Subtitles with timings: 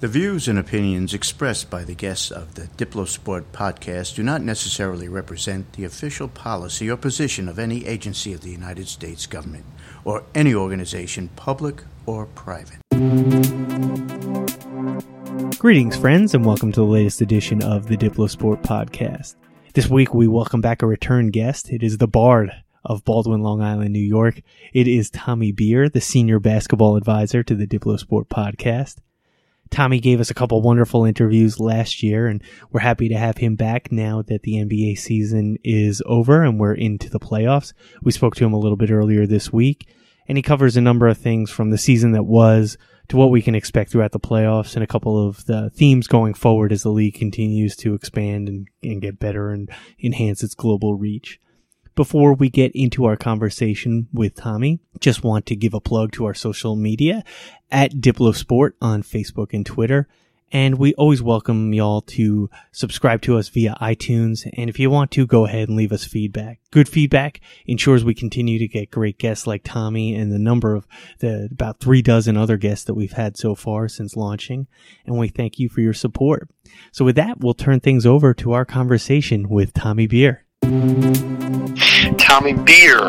[0.00, 5.08] The views and opinions expressed by the guests of the Diplosport podcast do not necessarily
[5.08, 9.64] represent the official policy or position of any agency of the United States government
[10.04, 12.78] or any organization, public or private.
[15.58, 19.34] Greetings, friends, and welcome to the latest edition of the Diplosport podcast.
[19.74, 21.70] This week we welcome back a return guest.
[21.70, 22.52] It is the Bard
[22.84, 24.42] of Baldwin, Long Island, New York.
[24.72, 28.98] It is Tommy Beer, the senior basketball advisor to the Diplosport podcast.
[29.70, 33.56] Tommy gave us a couple wonderful interviews last year, and we're happy to have him
[33.56, 37.72] back now that the NBA season is over and we're into the playoffs.
[38.02, 39.88] We spoke to him a little bit earlier this week,
[40.26, 42.76] and he covers a number of things from the season that was
[43.08, 46.34] to what we can expect throughout the playoffs and a couple of the themes going
[46.34, 49.70] forward as the league continues to expand and, and get better and
[50.02, 51.40] enhance its global reach.
[51.98, 56.26] Before we get into our conversation with Tommy, just want to give a plug to
[56.26, 57.24] our social media
[57.72, 60.06] at Diplosport on Facebook and Twitter.
[60.52, 64.48] And we always welcome y'all to subscribe to us via iTunes.
[64.56, 66.60] And if you want to, go ahead and leave us feedback.
[66.70, 70.86] Good feedback ensures we continue to get great guests like Tommy and the number of
[71.18, 74.68] the about three dozen other guests that we've had so far since launching.
[75.04, 76.48] And we thank you for your support.
[76.92, 80.44] So with that, we'll turn things over to our conversation with Tommy Beer.
[82.18, 83.00] Tommy Beer,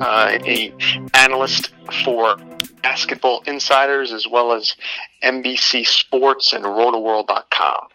[0.00, 0.72] uh, a
[1.14, 1.70] analyst
[2.04, 2.36] for
[2.82, 4.74] Basketball Insiders as well as
[5.22, 7.88] NBC Sports and RotoWorld.com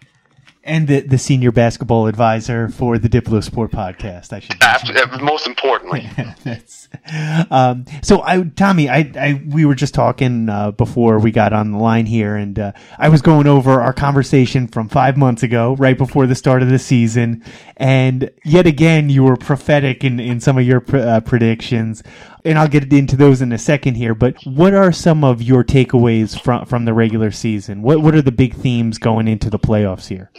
[0.63, 4.31] and the, the senior basketball advisor for the Diplosport podcast.
[4.31, 6.07] I should After, most importantly.
[7.51, 11.71] um, so I, Tommy, I, I, we were just talking uh, before we got on
[11.71, 15.75] the line here, and uh, I was going over our conversation from five months ago,
[15.77, 17.43] right before the start of the season,
[17.77, 22.03] and yet again, you were prophetic in, in some of your pr- uh, predictions
[22.43, 24.15] and I'll get into those in a second here.
[24.15, 27.81] But what are some of your takeaways from from the regular season?
[27.81, 30.31] What what are the big themes going into the playoffs here?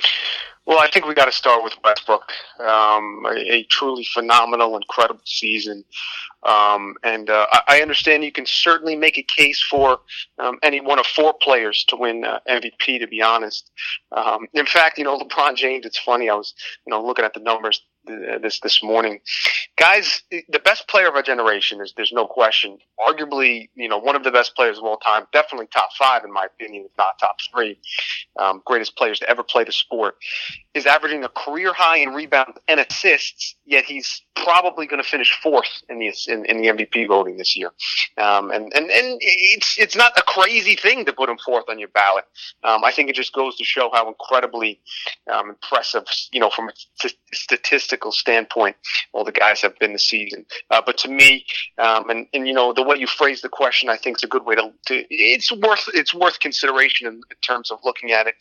[0.65, 2.31] Well, I think we got to start with Westbrook.
[2.61, 5.85] Um, a, a, truly phenomenal, incredible season.
[6.45, 10.01] Um, and uh, I, understand you can certainly make a case for
[10.39, 13.01] um, any one of four players to win uh, MVP.
[13.01, 13.71] To be honest,
[14.13, 15.85] um, in fact, you know LeBron James.
[15.85, 16.31] It's funny.
[16.31, 16.55] I was
[16.87, 19.21] you know looking at the numbers this this morning.
[19.77, 22.79] Guys, the best player of our generation is there's no question.
[23.07, 26.33] Arguably, you know, one of the best players of all time, definitely top five in
[26.33, 27.79] my opinion, if not top three.
[28.39, 30.17] Um, greatest players to ever play the sport
[30.75, 33.57] is averaging a career high in rebounds and assists.
[33.67, 37.57] Yet he's probably going to finish fourth in the in, in, the MVP voting this
[37.57, 37.71] year.
[38.19, 41.79] Um, and and and it's it's not a crazy thing to put him fourth on
[41.79, 42.25] your ballot.
[42.65, 44.81] Um, I think it just goes to show how incredibly
[45.33, 47.17] um, impressive, you know, from a t-
[47.93, 48.77] statistical standpoint,
[49.13, 50.47] all the guys have been this season.
[50.71, 51.45] Uh, but to me,
[51.79, 54.29] um, and and you know, the way you phrase the question, I think is a
[54.29, 54.73] good way to.
[54.87, 58.35] to it's worth it's worth consideration in, in terms of looking at it.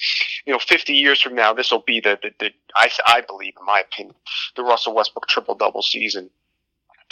[0.46, 3.54] You know, 50 years from now, this will be the, the, the I I believe,
[3.60, 4.16] in my opinion,
[4.56, 6.30] the Russell Westbrook triple double season.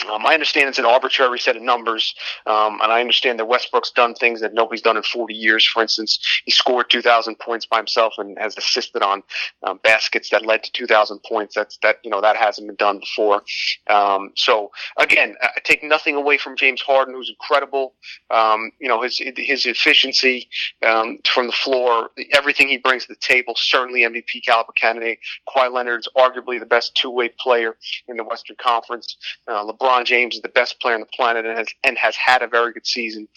[0.08, 2.14] Um, I understand it's an arbitrary set of numbers,
[2.46, 5.66] um, and I understand that Westbrook's done things that nobody's done in 40 years.
[5.66, 9.22] For instance, he scored 2,000 points by himself and has assisted on
[9.62, 11.54] um, baskets that led to 2,000 points.
[11.54, 13.42] That's that you know that hasn't been done before.
[13.88, 17.94] Um, so again, I take nothing away from James Harden, who's incredible.
[18.30, 20.48] Um, you know his his efficiency
[20.86, 23.54] um, from the floor, everything he brings to the table.
[23.56, 25.18] Certainly MVP caliber candidate.
[25.48, 27.76] Kawhi Leonard's arguably the best two way player
[28.08, 29.16] in the Western Conference.
[29.46, 32.16] Uh, LeBron LeBron James is the best player on the planet and has, and has
[32.16, 33.28] had a very good season.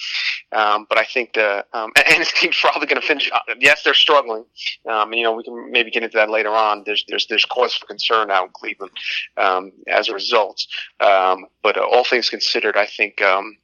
[0.52, 3.31] Um, but I think the um, and his team's probably going to finish.
[3.31, 4.46] Uh, yes, they're struggling.
[4.90, 6.84] Um, and, you know, we can maybe get into that later on.
[6.86, 8.91] There's there's there's cause for concern now in Cleveland
[9.38, 10.66] um, as a result.
[11.00, 13.58] Um, but uh, all things considered, I think um,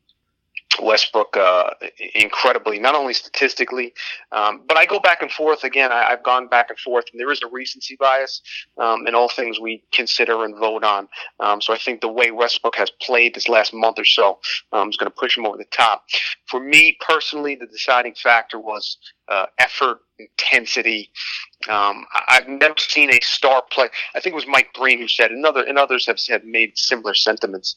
[0.82, 1.72] Westbrook uh,
[2.16, 3.94] incredibly, not only statistically,
[4.32, 5.92] um, but I go back and forth again.
[5.92, 8.42] I, have gone back and forth, and there is a recency bias
[8.78, 11.08] um, in all things we consider and vote on.
[11.40, 14.40] Um, so I think the way Westbrook has played this last month or so
[14.72, 16.06] um, is going to push him over the top.
[16.48, 18.98] For me personally, the deciding factor was
[19.30, 21.10] uh, effort, intensity.
[21.70, 23.90] Um, I've never seen a star play.
[24.16, 26.78] I think it was Mike Breen who said, and, other, and others have, have made
[26.78, 27.76] similar sentiments.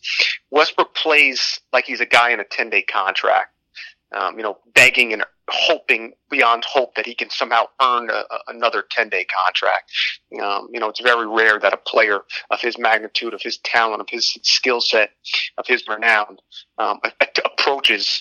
[0.51, 3.55] Westbrook plays like he's a guy in a 10 day contract,
[4.17, 8.39] um, you know, begging and hoping beyond hope that he can somehow earn a, a,
[8.49, 9.91] another 10 day contract.
[10.43, 12.21] Um, you know, it's very rare that a player
[12.51, 15.11] of his magnitude, of his talent, of his skill set,
[15.59, 16.39] of his renown,
[16.79, 17.01] um,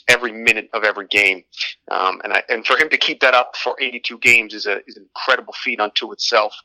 [0.08, 1.44] every minute of every game.
[1.90, 4.80] Um, and I, and for him to keep that up for 82 games is a,
[4.88, 6.56] is an incredible feat unto itself.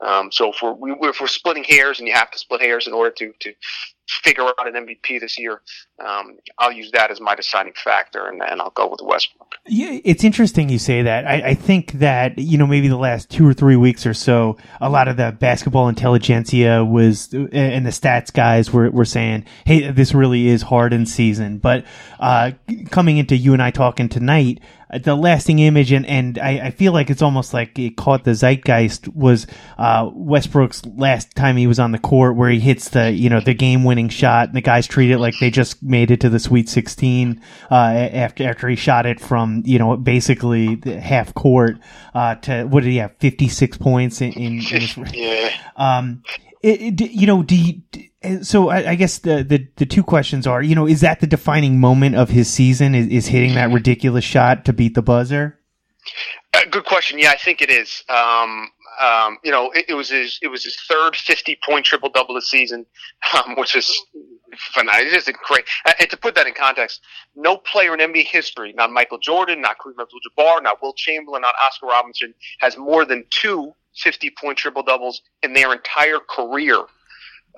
[0.00, 2.86] Um, so if we're, we, if we're splitting hairs and you have to split hairs
[2.86, 3.52] in order to, to,
[4.10, 5.60] figure out an MVP this year,
[6.04, 9.54] um, I'll use that as my deciding factor, and, and I'll go with Westbrook.
[9.66, 11.26] Yeah, it's interesting you say that.
[11.26, 14.56] I, I, think that you know maybe the last two or three weeks or so,
[14.80, 19.90] a lot of the basketball intelligentsia was and the stats guys were were saying, "Hey,
[19.90, 21.84] this really is Harden season." But
[22.18, 22.52] uh,
[22.90, 24.60] coming into you and I talking tonight,
[24.98, 28.34] the lasting image, and, and I, I, feel like it's almost like it caught the
[28.34, 29.46] zeitgeist was
[29.78, 33.40] uh, Westbrook's last time he was on the court, where he hits the you know
[33.40, 36.28] the game winning shot, and the guys treat it like they just made it to
[36.28, 37.40] the Sweet 16
[37.70, 41.76] uh, after after he shot it from you know basically half court
[42.14, 45.50] uh, to what did he have 56 points in, in, in his, yeah.
[45.76, 46.22] Um,
[46.62, 47.80] it, it, you know, do you,
[48.42, 51.26] so I, I, guess the, the, the two questions are, you know, is that the
[51.26, 52.94] defining moment of his season?
[52.94, 55.58] Is, is hitting that ridiculous shot to beat the buzzer?
[56.52, 57.18] Uh, good question.
[57.18, 58.04] Yeah, I think it is.
[58.08, 58.68] Um,
[59.00, 62.34] um, you know, it, it, was his it was his third fifty point triple double
[62.34, 62.84] this season,
[63.34, 63.90] um, which is
[64.72, 65.06] phenomenal.
[65.06, 65.64] It is great.
[65.98, 67.00] And to put that in context,
[67.34, 71.54] no player in NBA history, not Michael Jordan, not Kareem Abdul-Jabbar, not Wilt Chamberlain, not
[71.62, 76.82] Oscar Robertson, has more than two 50 point triple doubles in their entire career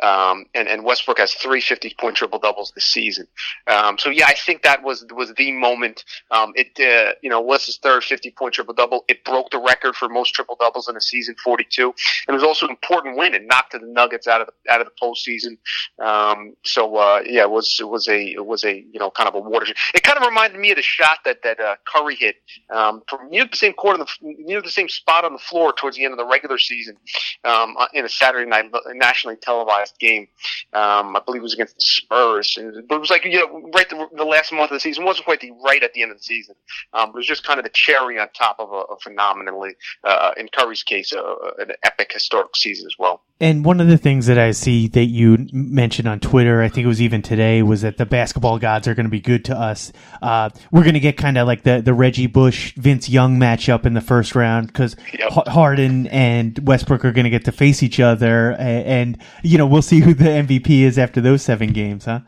[0.02, 3.26] um, and, and Westbrook has three 50 point triple doubles this season.
[3.66, 6.04] Um, so yeah, I think that was, was the moment.
[6.30, 9.04] Um, it, uh, you know, was his third 50 point triple double.
[9.08, 11.94] It broke the record for most triple doubles in a season, 42.
[12.26, 13.34] And it was also an important win.
[13.34, 15.58] It knocked the Nuggets out of the, out of the postseason.
[16.04, 19.28] Um, so, uh, yeah, it was, it was a, it was a, you know, kind
[19.28, 19.76] of a watershed.
[19.94, 22.36] It kind of reminded me of the shot that, that, uh, Curry hit,
[22.70, 25.72] um, from near the same court on the, near the same spot on the floor
[25.72, 26.96] towards the end of the regular season,
[27.44, 30.28] um, in a Saturday night nationally televised game.
[30.72, 33.70] Um, I believe it was against the Spurs, and, but it was like you know
[33.74, 36.02] right the, the, last month of the season it wasn't quite the right at the
[36.02, 36.54] end of the season.
[36.92, 39.72] Um, it was just kind of the cherry on top of a, a phenomenally,
[40.04, 43.22] uh, in Curry's case, uh, an epic historic season as well.
[43.42, 46.84] And one of the things that I see that you mentioned on Twitter, I think
[46.84, 49.58] it was even today, was that the basketball gods are going to be good to
[49.58, 49.92] us.
[50.22, 53.84] Uh, we're going to get kind of like the, the Reggie Bush, Vince Young matchup
[53.84, 55.32] in the first round because yep.
[55.48, 58.52] Harden and Westbrook are going to get to face each other.
[58.52, 62.20] And, and, you know, we'll see who the MVP is after those seven games, huh?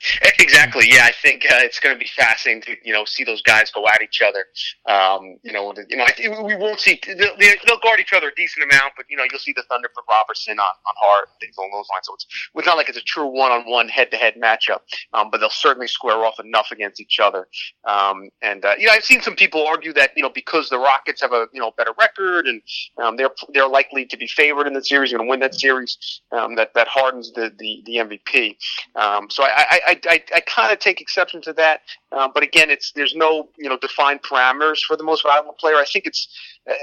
[0.40, 0.86] Exactly.
[0.88, 3.70] Yeah, I think uh, it's going to be fascinating to you know see those guys
[3.70, 4.46] go at each other.
[4.88, 8.34] Um, you know, you know, I, we won't see they'll, they'll, guard each other a
[8.34, 11.56] decent amount, but you know, you'll see the Thunder put Robertson on on hard things
[11.56, 12.04] along those lines.
[12.04, 14.80] So it's it's not like it's a true one on one head to head matchup,
[15.12, 17.46] um, but they'll certainly square off enough against each other.
[17.84, 20.78] Um, and uh, you know, I've seen some people argue that you know because the
[20.78, 22.62] Rockets have a you know better record and
[23.02, 26.22] um, they're they're likely to be favored in the series, going to win that series,
[26.32, 28.56] um, that that Harden's the the, the MVP.
[28.96, 31.82] Um, so I, I I, I, I kind of take exception to that.
[32.12, 35.76] Uh, but again, it's there's no you know defined parameters for the most valuable player.
[35.76, 36.28] I think it's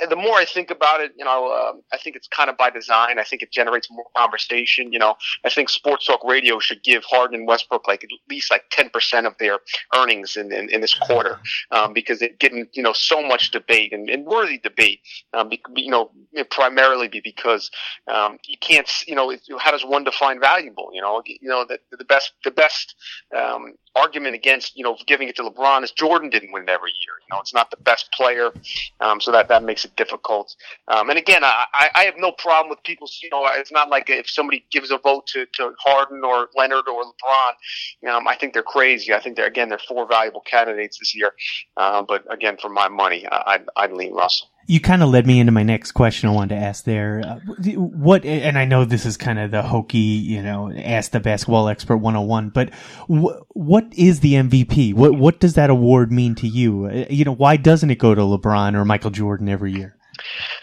[0.10, 2.70] the more I think about it, you know, um, I think it's kind of by
[2.70, 3.20] design.
[3.20, 4.92] I think it generates more conversation.
[4.92, 8.52] You know, I think sports talk radio should give Harden and Westbrook like at least
[8.52, 9.60] like ten percent of their
[9.96, 11.40] earnings in, in, in this quarter
[11.72, 15.00] um, because it's getting you know so much debate and, and worthy debate.
[15.34, 16.12] Um, you know,
[16.50, 17.70] primarily be because
[18.08, 20.90] um, you can't you know how does one define valuable?
[20.94, 22.96] You know, you know the, the best the best
[23.36, 27.14] um, argument against you know giving it to LeBron is Jordan didn't win every year.
[27.22, 28.52] You know, it's not the best player,
[29.00, 30.56] um, so that that makes it difficult.
[30.88, 33.08] Um, and again, I, I have no problem with people.
[33.22, 36.88] You know, it's not like if somebody gives a vote to, to Harden or Leonard
[36.88, 39.14] or LeBron, um, I think they're crazy.
[39.14, 41.34] I think they're again they're four valuable candidates this year.
[41.76, 45.40] Uh, but again, for my money, I'd, I'd lean Russell you kind of led me
[45.40, 47.22] into my next question I wanted to ask there.
[47.26, 47.40] Uh,
[47.76, 51.70] what, and I know this is kind of the hokey, you know, ask the basketball
[51.70, 52.74] expert 101, but
[53.08, 54.94] wh- what is the MVP?
[54.94, 56.86] What, what does that award mean to you?
[56.86, 59.96] Uh, you know, why doesn't it go to LeBron or Michael Jordan every year?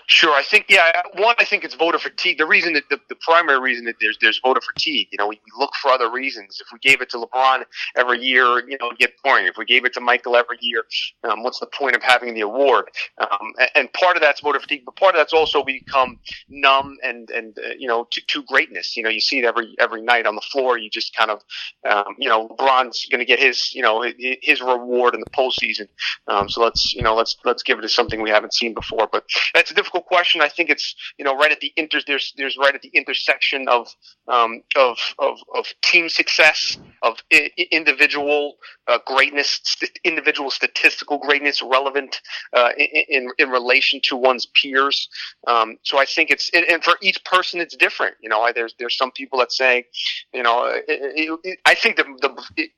[0.07, 0.91] Sure, I think yeah.
[1.15, 2.37] One, I think it's voter fatigue.
[2.37, 5.09] The reason that the, the primary reason that there's there's voter fatigue.
[5.11, 6.61] You know, we, look for other reasons.
[6.61, 7.65] If we gave it to LeBron
[7.97, 9.47] every year, you know, it'd get boring.
[9.47, 10.85] If we gave it to Michael every year,
[11.23, 12.87] um, what's the point of having the award?
[13.19, 16.19] Um, and, and, part of that's voter fatigue, but part of that's also we become
[16.49, 18.97] numb and and uh, you know to, to greatness.
[18.97, 20.77] You know, you see it every every night on the floor.
[20.77, 21.41] You just kind of
[21.89, 25.89] um, you know LeBron's going to get his you know his reward in the postseason.
[26.29, 29.09] Um, so let's you know let's let's give it to something we haven't seen before.
[29.11, 30.41] But that's a difficult question.
[30.41, 33.69] I think it's you know right at the inter there's there's right at the intersection
[33.69, 33.89] of
[34.29, 38.57] um, of, of of team success, of I- individual
[38.89, 42.21] uh, greatness, st- individual statistical greatness, relevant
[42.53, 45.09] uh, in, in, relation to one's peers.
[45.47, 48.17] Um, so I think it's and, for each person it's different.
[48.21, 49.87] You know, there's there's some people that say,
[50.33, 52.69] you know, it, it, it, I think the the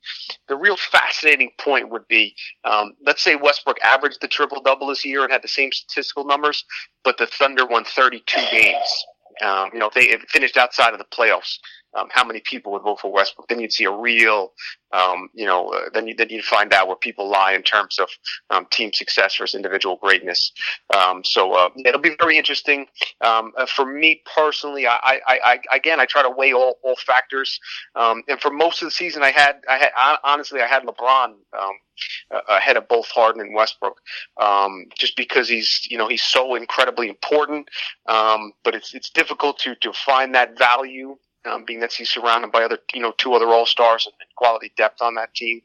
[0.47, 5.05] the real fascinating point would be, um, let's say Westbrook averaged the triple double this
[5.05, 6.63] year and had the same statistical numbers,
[7.07, 9.05] but the Thunder won 32 games.
[9.41, 11.57] Um, you know, they finished outside of the playoffs,
[11.97, 13.47] um, how many people would vote for Westbrook.
[13.47, 14.53] Then you'd see a real,
[14.91, 17.97] um, you know, uh, then you then you'd find out where people lie in terms
[17.99, 18.09] of
[18.49, 20.51] um, team success versus individual greatness.
[20.95, 22.87] Um, so uh, it'll be very interesting.
[23.21, 26.95] Um, uh, for me personally, I, I, I, again I try to weigh all, all
[27.05, 27.59] factors.
[27.95, 29.91] Um, and for most of the season, I had I had
[30.23, 31.33] honestly I had LeBron
[32.47, 33.99] ahead of both Harden and Westbrook,
[34.39, 37.69] um, just because he's you know he's so incredibly important.
[38.07, 42.51] Um, but it's it's difficult to to find that value um, being that he's surrounded
[42.51, 45.61] by other, you know, two other All Stars and, quality depth on that team.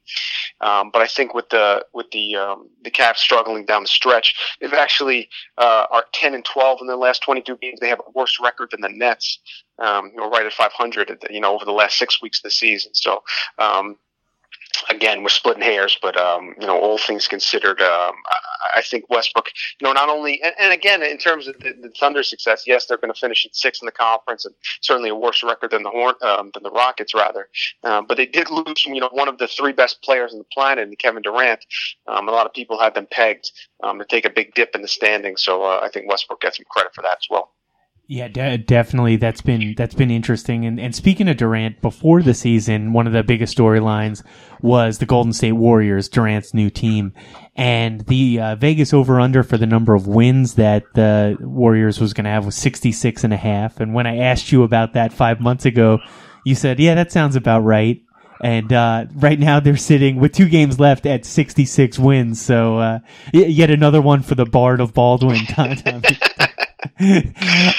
[0.62, 4.34] Um, but I think with the with the um, the Cavs struggling down the stretch,
[4.60, 7.80] they've actually uh, are 10 and 12 in their last 22 games.
[7.80, 9.38] They have a worse record than the Nets.
[9.78, 12.50] Um, you know, right at 500, you know, over the last six weeks of the
[12.50, 12.94] season.
[12.94, 13.22] So,
[13.58, 13.96] um,
[14.88, 19.08] again, we're splitting hairs, but um, you know, all things considered, um, I, I, think
[19.10, 19.48] Westbrook,
[19.80, 22.86] you know, not only and, and again in terms of the, the Thunder success, yes,
[22.86, 25.82] they're going to finish at six in the conference, and certainly a worse record than
[25.82, 27.48] the Horn um, than the Rockets, rather.
[27.84, 30.44] Um, but they did lose, you know, one of the three best players on the
[30.52, 31.64] planet, in Kevin Durant.
[32.06, 33.50] Um, a lot of people had them pegged
[33.82, 36.56] um, to take a big dip in the standings, so uh, I think Westbrook gets
[36.56, 37.52] some credit for that as well.
[38.08, 39.16] Yeah, de- definitely.
[39.16, 40.66] That's been that's been interesting.
[40.66, 44.22] And and speaking of Durant, before the season, one of the biggest storylines
[44.62, 47.12] was the Golden State Warriors, Durant's new team,
[47.56, 52.12] and the uh, Vegas over under for the number of wins that the Warriors was
[52.12, 53.80] going to have was 66 and a half.
[53.80, 55.98] And when I asked you about that five months ago,
[56.44, 58.02] you said, "Yeah, that sounds about right."
[58.42, 62.42] And uh, right now they're sitting with two games left at 66 wins.
[62.42, 62.98] So uh,
[63.32, 65.46] yet another one for the Bard of Baldwin.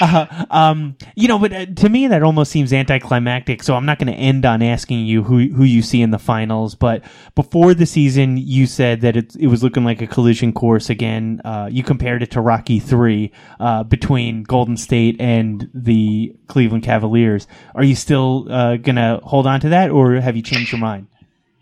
[0.00, 3.62] uh, um, you know, but uh, to me that almost seems anticlimactic.
[3.62, 6.18] So I'm not going to end on asking you who who you see in the
[6.18, 6.74] finals.
[6.74, 10.88] But before the season, you said that it it was looking like a collision course
[10.90, 11.40] again.
[11.44, 17.46] Uh, you compared it to Rocky Three uh, between Golden State and the Cleveland Cavaliers.
[17.74, 20.80] Are you still uh, going to hold on to that, or have you changed your
[20.80, 21.08] mind?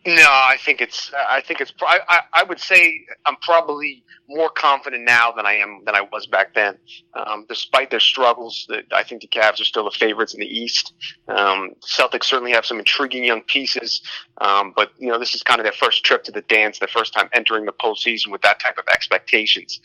[0.05, 1.13] No, I think it's.
[1.15, 1.73] I think it's.
[1.81, 6.27] I, I would say I'm probably more confident now than I am than I was
[6.27, 6.79] back then.
[7.15, 10.95] Um, despite their struggles, I think the Cavs are still the favorites in the East.
[11.29, 14.03] Um, Celtics certainly have some intriguing young pieces,
[14.41, 16.89] um, but you know this is kind of their first trip to the dance, their
[16.89, 19.81] first time entering the postseason with that type of expectations.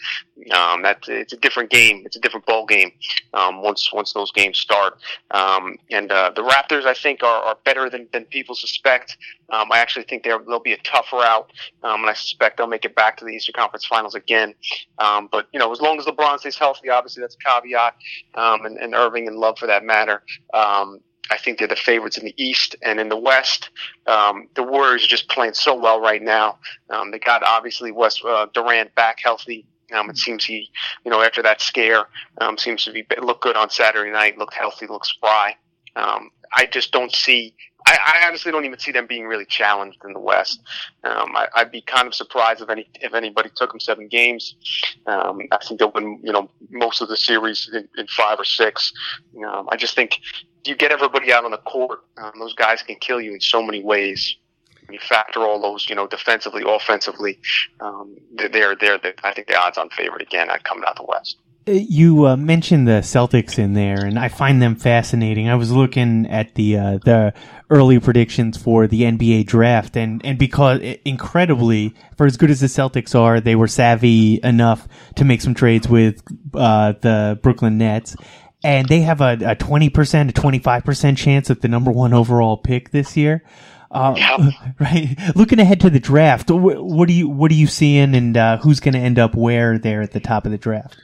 [0.51, 2.91] Um, that it's a different game, it's a different ball game
[3.33, 4.99] um, once once those games start.
[5.31, 9.17] Um, and uh, the Raptors, I think, are, are better than, than people suspect.
[9.49, 11.51] Um, I actually think they'll be a tough route,
[11.83, 14.53] um, and I suspect they'll make it back to the Eastern Conference Finals again.
[14.99, 17.95] Um, but you know, as long as LeBron stays healthy, obviously that's a caveat,
[18.35, 20.23] um, and, and Irving and Love for that matter.
[20.53, 20.99] Um,
[21.29, 23.69] I think they're the favorites in the East and in the West.
[24.05, 26.59] Um, the Warriors are just playing so well right now.
[26.89, 29.65] Um, they got obviously West uh, Durant back healthy.
[29.93, 30.69] Um, it seems he,
[31.05, 32.07] you know, after that scare,
[32.39, 34.37] um, seems to be look good on Saturday night.
[34.37, 35.55] Looked healthy, looks spry.
[36.53, 37.55] I just don't see
[37.87, 40.61] I, I honestly don't even see them being really challenged in the West.
[41.05, 44.55] Um, I, would be kind of surprised if any if anybody took them seven games.
[45.05, 48.43] Um, I think they'll win, you know, most of the series in, in five or
[48.43, 48.91] six.
[49.45, 50.19] Um, I just think
[50.65, 51.99] you get everybody out on the court.
[52.17, 54.35] Um, those guys can kill you in so many ways.
[54.91, 57.39] you factor all those, you know, defensively, offensively,
[57.79, 61.05] um, they're, they're, they're, I think the odds on favorite again at coming out the
[61.07, 61.37] West.
[61.67, 65.49] You uh, mentioned the Celtics in there, and I find them fascinating.
[65.49, 67.33] I was looking at the uh, the
[67.69, 72.67] early predictions for the NBA draft, and and because incredibly, for as good as the
[72.67, 78.15] Celtics are, they were savvy enough to make some trades with uh, the Brooklyn Nets,
[78.63, 82.13] and they have a twenty percent, a twenty five percent chance at the number one
[82.13, 83.43] overall pick this year.
[83.91, 84.51] Uh.
[84.79, 85.17] Right.
[85.35, 88.79] Looking ahead to the draft, what, do you what are you seeing, and uh, who's
[88.79, 90.97] going to end up where there at the top of the draft?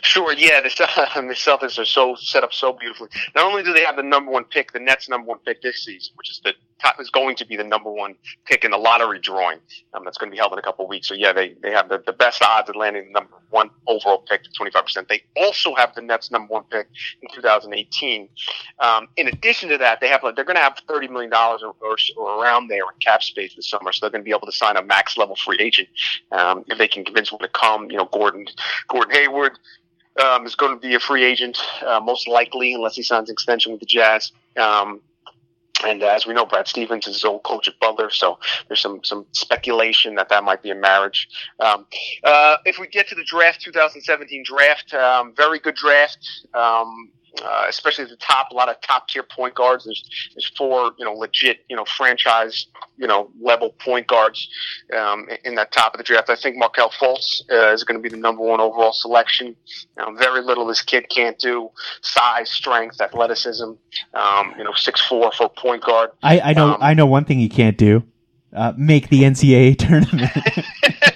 [0.00, 3.08] Sure, yeah, the, the Celtics are so set up so beautifully.
[3.34, 5.84] Not only do they have the number one pick, the Nets' number one pick this
[5.84, 8.78] season, which is the top, is going to be the number one pick in the
[8.78, 9.58] lottery drawing.
[9.94, 11.08] Um, that's going to be held in a couple of weeks.
[11.08, 14.18] So yeah, they, they have the, the best odds of landing the number one overall
[14.18, 15.08] pick, twenty five percent.
[15.08, 16.88] They also have the Nets' number one pick
[17.22, 18.28] in 2018.
[18.78, 21.74] Um, in addition to that, they have they're going to have thirty million dollars or,
[21.80, 23.92] or, or, around there in cap space this summer.
[23.92, 25.88] So they're going to be able to sign a max level free agent
[26.32, 27.90] um, if they can convince one to come.
[27.90, 28.46] You know, Gordon
[28.88, 29.58] Gordon Hayward
[30.20, 33.32] um, is going to be a free agent, uh, most likely, unless he signs an
[33.32, 34.32] extension with the Jazz.
[34.56, 35.00] Um,
[35.84, 38.38] and as we know, Brad Stevens is his old coach at Butler, so
[38.68, 41.28] there's some some speculation that that might be a marriage.
[41.58, 41.86] Um,
[42.22, 46.28] uh, if we get to the draft, 2017 draft, um, very good draft.
[46.54, 47.10] Um,
[47.42, 49.84] uh, especially at the top, a lot of top tier point guards.
[49.84, 50.02] There's
[50.34, 54.48] there's four, you know, legit, you know, franchise, you know, level point guards
[54.96, 56.28] um, in that top of the draft.
[56.28, 59.56] I think Markelle Fultz uh, is going to be the number one overall selection.
[59.96, 61.70] Um, very little this kid can't do:
[62.02, 63.72] size, strength, athleticism.
[64.14, 66.10] Um, you know, six four for a point guard.
[66.22, 68.02] I, I know Um, I know one thing he can't do:
[68.54, 70.30] uh, make the NCAA tournament,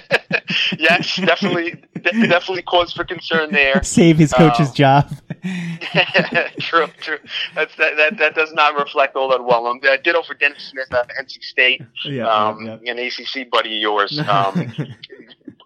[0.77, 3.81] yes, definitely, de- definitely cause for concern there.
[3.83, 5.13] save his coach's Um, job.
[6.59, 7.17] true, true.
[7.55, 9.67] That's, that, that that does not reflect all that well.
[9.67, 13.81] Um, uh, ditto for Dennis Smith at NC State, Yeah, um, an ACC buddy of
[13.81, 14.19] yours.
[14.19, 14.73] Um,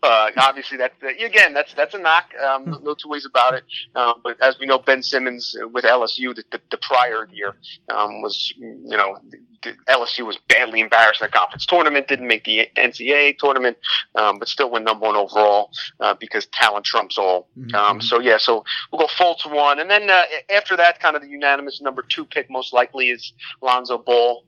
[0.04, 0.94] uh, obviously, that
[1.24, 2.32] again, that's that's a knock.
[2.44, 3.64] Um, no- no two ways about it.
[3.96, 7.56] Um, but as we know, Ben Simmons uh, with LSU the, the, the prior year
[7.90, 12.08] um, was, you know, the, the LSU was badly embarrassed in the conference tournament.
[12.08, 13.78] Didn't make the NCAA tournament,
[14.16, 17.48] um, but still went number one overall uh, because talent trumps all.
[17.76, 21.22] Um, so yeah, so we'll go Fultz one, and then uh, after that, kind of
[21.22, 24.44] the unanimous number two pick most likely is Lonzo Ball.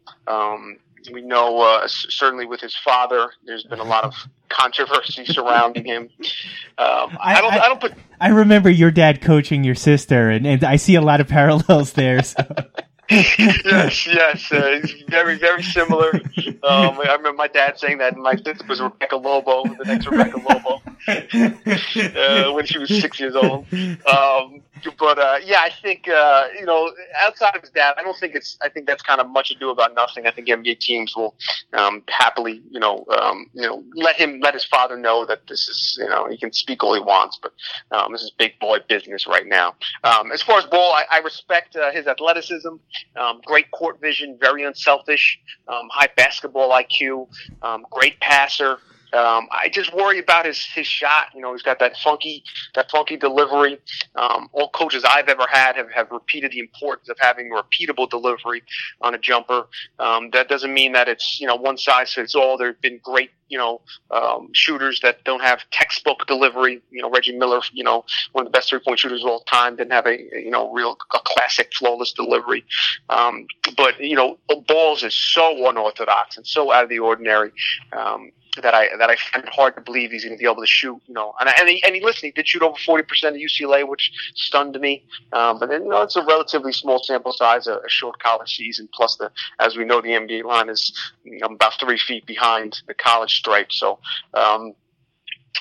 [1.12, 4.14] We know uh, certainly with his father, there's been a lot of
[4.50, 6.10] controversy surrounding him.
[6.78, 7.94] Um, I, I- don't, I- I, don't put.
[8.22, 11.94] I remember your dad coaching your sister, and, and I see a lot of parallels
[11.94, 12.24] there.
[12.24, 12.44] So.
[13.10, 16.10] yes, yes, uh, it's very, very similar.
[16.64, 20.38] Um, I remember my dad saying that my sister was Rebecca Lobo, the next Rebecca
[20.38, 20.82] Lobo,
[22.48, 23.66] uh, when she was six years old.
[23.74, 24.62] Um,
[24.98, 28.36] but uh, yeah, I think uh, you know, outside of his dad, I don't think
[28.36, 28.58] it's.
[28.62, 30.26] I think that's kind of much ado about nothing.
[30.26, 31.36] I think NBA teams will
[31.74, 35.68] um, happily, you know, um, you know, let him let his father know that this
[35.68, 37.54] is, you know, he can speak all he wants, but
[37.92, 39.76] um, this is big boy business right now.
[40.04, 42.76] Um, as far as Ball, I, I respect uh, his athleticism,
[43.16, 47.28] um, great court vision, very unselfish, um, high basketball IQ,
[47.92, 48.80] great passer.
[49.14, 51.28] Um, I just worry about his his shot.
[51.36, 52.44] You know, he's got that funky
[52.74, 53.80] that funky delivery.
[54.16, 58.10] Um, all coaches I've ever had have, have repeated the importance of having a repeatable
[58.10, 58.64] delivery
[59.02, 59.68] on a jumper.
[60.00, 62.58] Um, that doesn't mean that it's you know one size fits all.
[62.58, 66.82] There have been great you know um, shooters that don't have textbook delivery.
[66.90, 69.42] You know, Reggie Miller, you know, one of the best three point shooters of all
[69.42, 72.66] time, didn't have a you know real a classic flawless delivery.
[73.10, 73.46] Um,
[73.78, 77.52] but you know, Ball's is so unorthodox and so out of the ordinary.
[77.96, 80.68] Um, that I that I find hard to believe he's going to be able to
[80.68, 81.02] shoot.
[81.08, 83.42] You know, and and he, and he listen, he did shoot over forty percent at
[83.42, 85.04] UCLA, which stunned me.
[85.32, 88.56] Um, but then you know, it's a relatively small sample size, a, a short college
[88.56, 88.88] season.
[88.94, 92.82] Plus, the as we know, the NBA line is you know, about three feet behind
[92.88, 93.72] the college stripe.
[93.72, 94.00] So.
[94.34, 94.74] Um,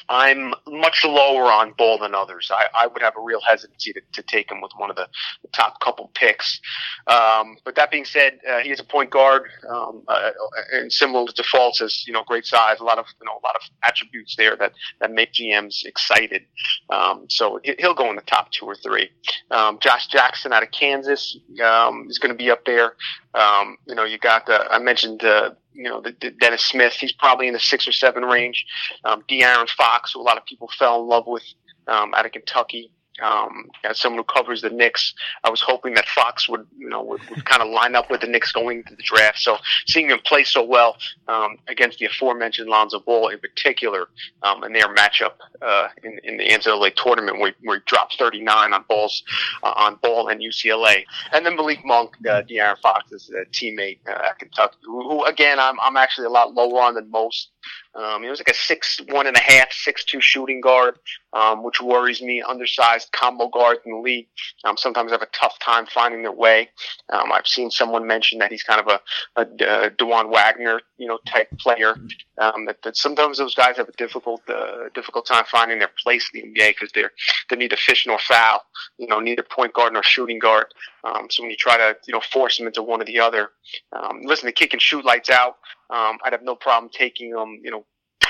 [0.09, 2.50] I'm much lower on Ball than others.
[2.52, 5.07] I, I would have a real hesitancy to, to take him with one of the,
[5.42, 6.61] the top couple picks.
[7.07, 10.31] Um, but that being said, uh, he is a point guard, um, uh,
[10.72, 13.44] and similar to Fultz, has you know great size, a lot of you know a
[13.46, 16.42] lot of attributes there that that make GMs excited.
[16.90, 19.11] Um, so he- he'll go in the top two or three.
[19.50, 22.94] Um, Josh Jackson out of Kansas um, is going to be up there.
[23.35, 25.24] Um, you know, you got uh, I mentioned.
[25.24, 28.67] Uh, you know, the, the Dennis Smith, he's probably in the six or seven range.
[29.05, 31.45] Um, De'Aaron Fox, who a lot of people fell in love with,
[31.87, 32.91] um, out of Kentucky.
[33.20, 35.12] Um, as someone who covers the Knicks,
[35.44, 38.22] I was hoping that Fox would, you know, would, would kind of line up with
[38.22, 39.38] the Knicks going into the draft.
[39.38, 40.96] So seeing him play so well
[41.29, 44.09] um, against the aforementioned Lonzo Ball in particular,
[44.42, 48.72] um, in their matchup uh, in, in the NCAA tournament where, where he dropped 39
[48.72, 49.22] on balls
[49.62, 54.29] uh, on Ball and UCLA, and then Malik Monk, uh, De'Aaron Fox's uh, teammate uh,
[54.31, 57.51] at Kentucky, who, who again I'm I'm actually a lot lower on than most.
[57.94, 60.98] Um, he was like a six one and a half, six two shooting guard,
[61.33, 62.42] um, which worries me.
[62.42, 64.28] Undersized combo guards in the league
[64.64, 66.70] um, sometimes have a tough time finding their way.
[67.11, 69.00] Um, I've seen someone mention that he's kind of a,
[69.37, 71.97] a, a Dajuan Wagner, you know, type player.
[72.38, 76.31] Um, that, that sometimes those guys have a difficult uh, difficult time finding their place
[76.33, 77.11] in the NBA because they're
[77.51, 78.62] they need a fish nor foul,
[78.99, 80.67] you know, neither point guard nor shooting guard.
[81.03, 83.51] Um, so when you try to you know force them into one or the other,
[83.93, 85.57] um, listen, the kid can shoot lights out.
[85.91, 87.85] Um, I'd have no problem taking them, you know,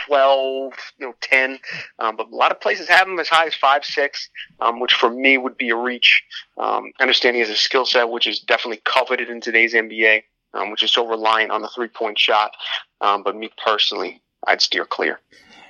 [0.07, 1.59] 12, you know, 10.
[1.99, 4.31] Um, but a lot of places have him as high as 5, 6,
[4.61, 6.25] um, which for me would be a reach.
[6.59, 10.83] Um, understanding has a skill set which is definitely coveted in today's NBA, um, which
[10.83, 12.53] is so reliant on the three point shot.
[13.01, 15.21] Um, but me personally, I'd steer clear.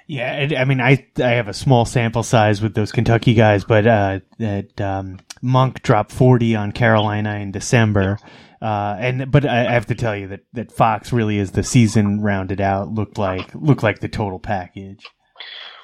[0.06, 3.86] Yeah, I mean, I I have a small sample size with those Kentucky guys, but
[3.86, 8.18] uh, that um, Monk dropped forty on Carolina in December,
[8.60, 11.62] uh, and but I, I have to tell you that, that Fox really is the
[11.62, 15.06] season rounded out looked like looked like the total package.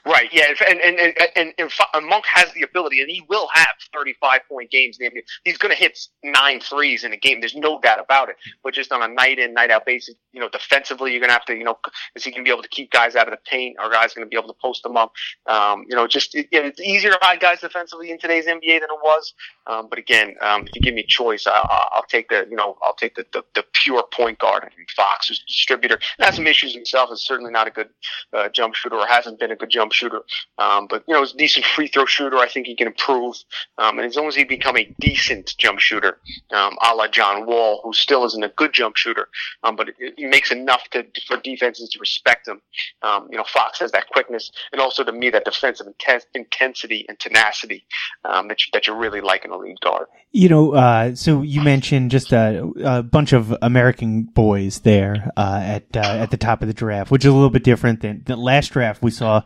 [0.08, 0.30] Right.
[0.32, 0.46] Yeah.
[0.68, 4.70] And and and, and, and Monk has the ability, and he will have 35 point
[4.70, 4.98] games.
[5.44, 7.40] He's going to hit nine threes in a game.
[7.40, 8.36] There's no doubt about it.
[8.64, 11.34] But just on a night in, night out basis, you know, defensively, you're going to
[11.34, 11.78] have to, you know,
[12.16, 13.76] is he going to be able to keep guys out of the paint?
[13.78, 15.12] Are guys going to be able to post them up?
[15.46, 18.88] Um, you know, just it, it's easier to hide guys defensively in today's NBA than
[18.90, 19.34] it was.
[19.66, 22.56] Um, but again, um, if you give me a choice, I, will take the, you
[22.56, 24.62] know, I'll take the, the, the pure point guard.
[24.76, 25.98] Mean, Fox is distributor.
[26.18, 27.10] Has some issues himself.
[27.12, 27.90] Is certainly not a good
[28.32, 30.22] uh, jump shooter, or hasn't been a good jump shooter.
[30.58, 32.38] Um, but you know, he's a decent free throw shooter.
[32.38, 33.36] I think he can improve.
[33.78, 36.18] Um, and as long as he become a decent jump shooter,
[36.52, 39.28] um, a la John Wall, who still isn't a good jump shooter,
[39.62, 42.60] um, but he makes enough to for defenses to respect him.
[43.02, 45.86] Um, you know, Fox has that quickness, and also to me that defensive
[46.34, 47.84] intensity and tenacity
[48.24, 50.06] um, that you, that you really like in a lead guard.
[50.30, 55.60] You know, uh, so you mentioned just a, a, bunch of American boys there uh,
[55.62, 58.24] at uh, at the top of the draft, which is a little bit different than
[58.26, 59.02] the last draft.
[59.02, 59.42] We saw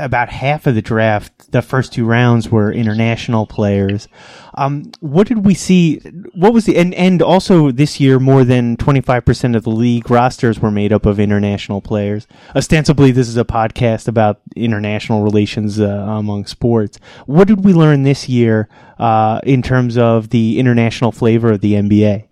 [0.00, 4.08] about half of the draft, the first two rounds were international players.
[4.54, 5.98] Um, what did we see?
[6.34, 9.70] What was the and and also this year more than twenty five percent of the
[9.70, 12.26] league rosters were made up of international players.
[12.54, 16.98] Ostensibly, this is a podcast about international relations uh, among sports.
[17.26, 21.74] What did we learn this year uh, in terms of the international flavor of the
[21.74, 22.28] NBA?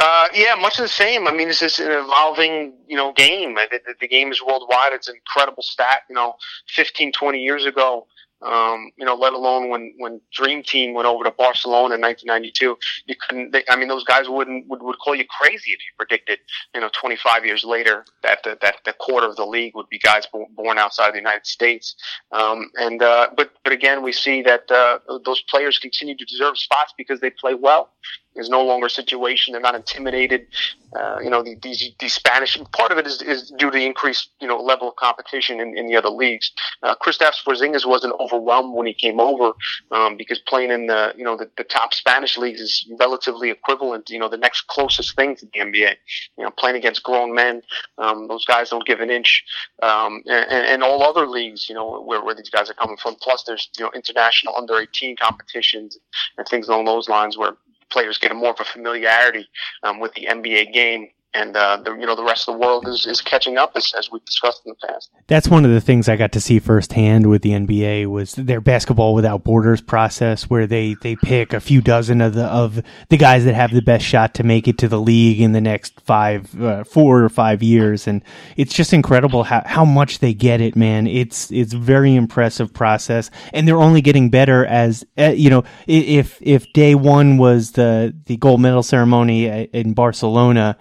[0.00, 1.28] Uh, yeah, much the same.
[1.28, 3.54] I mean, it's just an evolving, you know, game.
[3.56, 4.94] The, the, the, game is worldwide.
[4.94, 6.04] It's an incredible stat.
[6.08, 6.36] You know,
[6.68, 8.06] 15, 20 years ago,
[8.42, 12.78] um, you know, let alone when, when Dream Team went over to Barcelona in 1992,
[13.04, 15.92] you couldn't, they, I mean, those guys wouldn't, would, would call you crazy if you
[15.98, 16.38] predicted,
[16.74, 19.98] you know, 25 years later that the, that the quarter of the league would be
[19.98, 21.94] guys born outside of the United States.
[22.32, 26.56] Um, and, uh, but, but again, we see that, uh, those players continue to deserve
[26.56, 27.90] spots because they play well.
[28.34, 29.52] There's no longer a situation.
[29.52, 30.46] They're not intimidated.
[30.94, 34.30] Uh, you know, the, these Spanish, part of it is, is due to the increased,
[34.40, 36.50] you know, level of competition in, in the other leagues.
[36.82, 39.52] Uh, Kristaps Porzingis wasn't overwhelmed when he came over,
[39.92, 44.10] um, because playing in the, you know, the, the top Spanish leagues is relatively equivalent,
[44.10, 45.94] you know, the next closest thing to the NBA.
[46.38, 47.62] You know, playing against grown men,
[47.98, 49.44] um, those guys don't give an inch,
[49.82, 53.14] um, and, and all other leagues, you know, where, where these guys are coming from.
[53.16, 55.98] Plus there's, you know, international under 18 competitions
[56.36, 57.54] and things along those lines where
[57.90, 59.48] players get more of a familiarity
[59.82, 62.88] um, with the NBA game and uh, the you know the rest of the world
[62.88, 65.10] is, is catching up as, as we've discussed in the past.
[65.28, 68.60] That's one of the things I got to see firsthand with the NBA was their
[68.60, 73.16] basketball without borders process, where they, they pick a few dozen of the of the
[73.16, 76.00] guys that have the best shot to make it to the league in the next
[76.00, 78.22] five, uh, four or five years, and
[78.56, 81.06] it's just incredible how, how much they get it, man.
[81.06, 85.62] It's it's very impressive process, and they're only getting better as uh, you know.
[85.86, 90.76] If if day one was the the gold medal ceremony in Barcelona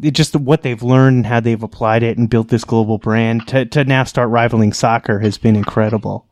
[0.00, 3.64] just what they've learned and how they've applied it and built this global brand to,
[3.66, 6.26] to now start rivaling soccer has been incredible.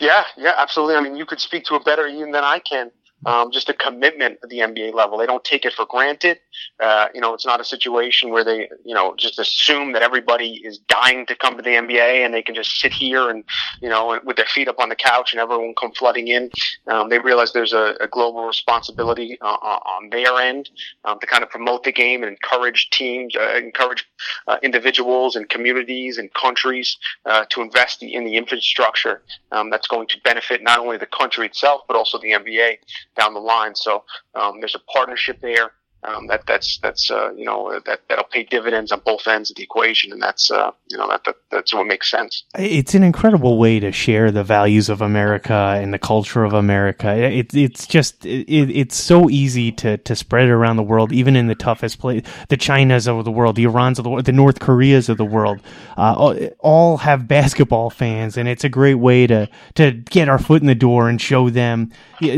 [0.00, 0.96] Yeah, yeah, absolutely.
[0.96, 2.90] I mean, you could speak to it better even than I can
[3.26, 5.18] um, just a commitment at the NBA level.
[5.18, 6.38] They don't take it for granted.
[6.80, 10.60] Uh, you know, it's not a situation where they, you know, just assume that everybody
[10.64, 13.44] is dying to come to the NBA and they can just sit here and,
[13.80, 16.50] you know, with their feet up on the couch and everyone come flooding in.
[16.86, 20.70] Um, they realize there's a, a global responsibility uh, uh on their end
[21.04, 24.06] um, to kind of promote the game and encourage teams, uh, encourage
[24.46, 30.06] uh, individuals and communities and countries uh, to invest in the infrastructure um, that's going
[30.08, 32.78] to benefit not only the country itself but also the NBA
[33.16, 33.74] down the line.
[33.74, 35.72] So um, there's a partnership there
[36.04, 39.56] um, that that's that's uh, you know that that'll pay dividends on both ends of
[39.56, 42.44] the equation, and that's uh, you know that, that that's what makes sense.
[42.56, 47.12] It's an incredible way to share the values of America and the culture of America.
[47.16, 51.34] It's it's just it, it's so easy to to spread it around the world, even
[51.34, 52.22] in the toughest place.
[52.48, 55.24] The Chinas of the world, the Irans of the world, the North Koreas of the
[55.24, 55.60] world,
[55.96, 60.62] uh, all have basketball fans, and it's a great way to to get our foot
[60.62, 61.90] in the door and show them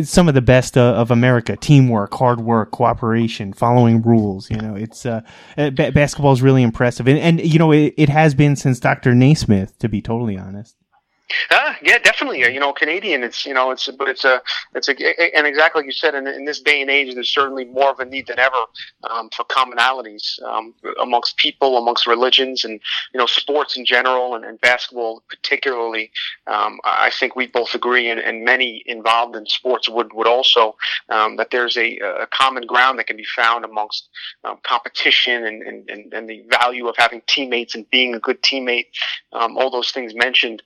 [0.02, 4.50] some of the best uh, of America: teamwork, hard work, cooperation and following rules.
[4.50, 5.22] You know, it's uh,
[5.58, 9.14] uh basketball is really impressive, and, and you know it, it has been since Dr.
[9.14, 10.76] Naismith, to be totally honest.
[11.50, 12.40] Uh, yeah, definitely.
[12.40, 13.22] You know, Canadian.
[13.22, 14.40] It's you know, it's but it's a
[14.74, 16.14] it's a and exactly like you said.
[16.14, 18.56] In, in this day and age, there's certainly more of a need than ever
[19.08, 22.80] um, for commonalities um, amongst people, amongst religions, and
[23.12, 26.10] you know, sports in general, and, and basketball particularly.
[26.46, 30.76] Um, I think we both agree, and, and, many involved in sports would would also
[31.08, 34.08] um, that there's a, a, common ground that can be found amongst
[34.44, 38.86] um, competition and, and, and, the value of having teammates and being a good teammate.
[39.32, 40.62] Um, all those things mentioned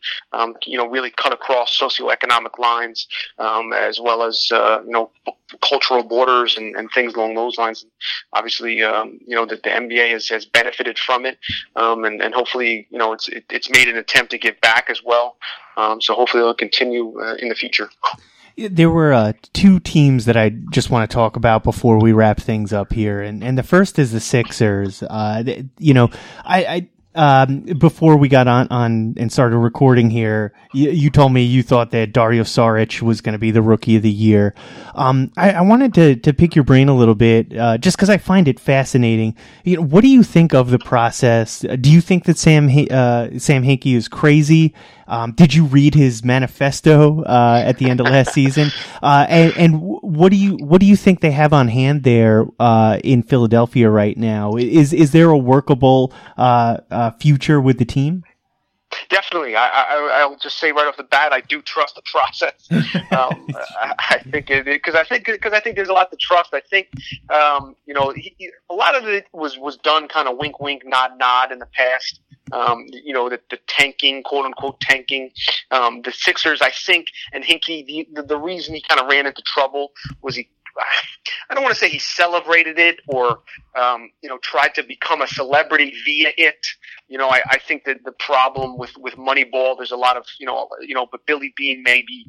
[0.64, 3.06] you know, really cut across socioeconomic lines,
[3.38, 5.10] um, as well as, uh, you know,
[5.60, 7.84] cultural borders and, and things along those lines.
[8.32, 11.38] Obviously, um, you know, that the NBA has, has benefited from it.
[11.76, 14.88] Um, and, and hopefully, you know, it's, it, it's made an attempt to give back
[14.90, 15.36] as well.
[15.76, 17.90] Um, so hopefully it'll continue uh, in the future.
[18.56, 22.38] There were uh, two teams that I just want to talk about before we wrap
[22.38, 25.02] things up here, and and the first is the Sixers.
[25.02, 25.42] Uh,
[25.78, 26.08] you know,
[26.44, 31.32] I, I um, before we got on, on and started recording here, you, you, told
[31.32, 34.54] me you thought that Dario Saric was going to be the rookie of the year.
[34.94, 38.10] Um, I, I, wanted to, to pick your brain a little bit, uh, just because
[38.10, 39.36] I find it fascinating.
[39.62, 41.60] You know, what do you think of the process?
[41.60, 44.74] Do you think that Sam uh, Sam Hinkie is crazy?
[45.06, 48.70] Um, did you read his manifesto uh, at the end of last season?
[49.02, 52.46] Uh, and, and, what do you what do you think they have on hand there
[52.58, 54.54] uh, in Philadelphia right now?
[54.56, 58.24] Is is there a workable uh, uh, future with the team?
[59.08, 62.68] Definitely, I, I, will just say right off the bat, I do trust the process.
[63.14, 66.52] Um, I, I, think because I think because I think there's a lot to trust.
[66.52, 66.88] I think
[67.30, 70.82] um, you know he, a lot of it was was done kind of wink, wink,
[70.84, 72.20] nod, nod in the past.
[72.52, 75.30] Um, you know, the, the tanking, quote unquote tanking.
[75.70, 79.26] Um, the Sixers, I think, and Hinkie, the, the, the reason he kind of ran
[79.26, 80.48] into trouble was he
[81.50, 83.40] I don't want to say he celebrated it or,
[83.76, 86.66] um, you know, tried to become a celebrity via it.
[87.08, 90.26] You know, I, I think that the problem with, with Moneyball, there's a lot of,
[90.38, 92.26] you know, you know, but Billy Beane maybe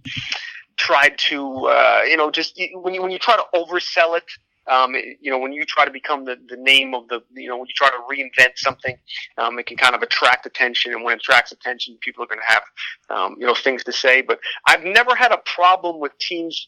[0.78, 4.26] tried to, uh, you know, just when you, when you try to oversell it,
[4.68, 7.58] um, you know, when you try to become the, the name of the, you know,
[7.58, 8.98] when you try to reinvent something,
[9.38, 10.94] um, it can kind of attract attention.
[10.94, 12.64] And when it attracts attention, people are going to have,
[13.10, 14.22] um, you know, things to say.
[14.22, 16.68] But I've never had a problem with teams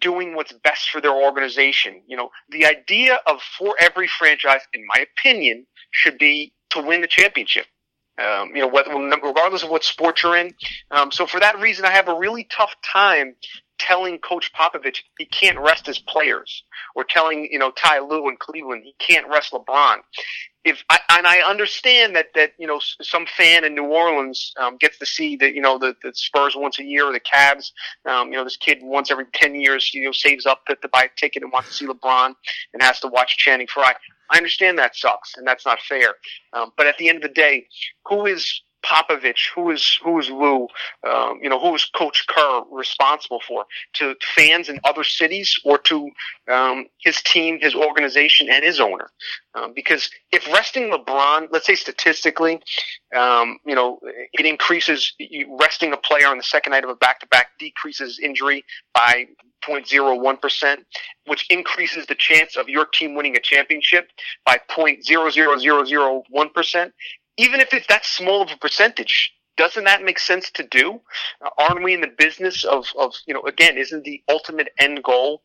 [0.00, 2.02] doing what's best for their organization.
[2.06, 7.02] You know, the idea of for every franchise, in my opinion, should be to win
[7.02, 7.66] the championship.
[8.18, 10.52] Um, you know, whether, regardless of what sport you're in.
[10.90, 13.34] Um, so for that reason, I have a really tough time
[13.82, 16.62] telling Coach Popovich he can't rest his players,
[16.94, 19.98] or telling you know Ty Lue in Cleveland he can't rest LeBron.
[20.64, 24.76] If I, and I understand that that you know some fan in New Orleans um,
[24.76, 27.72] gets to see that you know the, the Spurs once a year or the Cavs,
[28.06, 30.88] um, you know this kid once every ten years you know saves up to, to
[30.88, 32.34] buy a ticket and wants to see LeBron
[32.72, 33.94] and has to watch Channing Frye.
[34.30, 36.14] I understand that sucks and that's not fair.
[36.52, 37.66] Um, but at the end of the day,
[38.06, 40.66] who is Popovich, who is who is Lue,
[41.08, 43.64] um, you know, who is Coach Kerr responsible for?
[43.94, 46.10] To fans in other cities or to
[46.50, 49.10] um, his team, his organization, and his owner?
[49.54, 52.60] Um, because if resting LeBron, let's say statistically,
[53.14, 54.00] um, you know,
[54.32, 55.12] it increases
[55.60, 58.64] resting a player on the second night of a back-to-back decreases injury
[58.94, 59.26] by
[59.62, 60.76] 0.01%,
[61.26, 64.08] which increases the chance of your team winning a championship
[64.44, 66.92] by 0.00001%
[67.36, 71.00] even if it's that small of a percentage, doesn't that make sense to do?
[71.58, 75.42] Aren't we in the business of, of, you know, again, isn't the ultimate end goal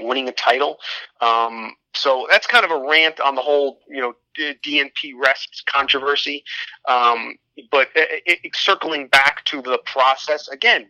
[0.00, 0.78] winning a title?
[1.20, 6.44] Um, so that's kind of a rant on the whole, you know, DNP rests controversy.
[6.88, 7.36] Um,
[7.70, 10.86] but it, it, circling back to the process again,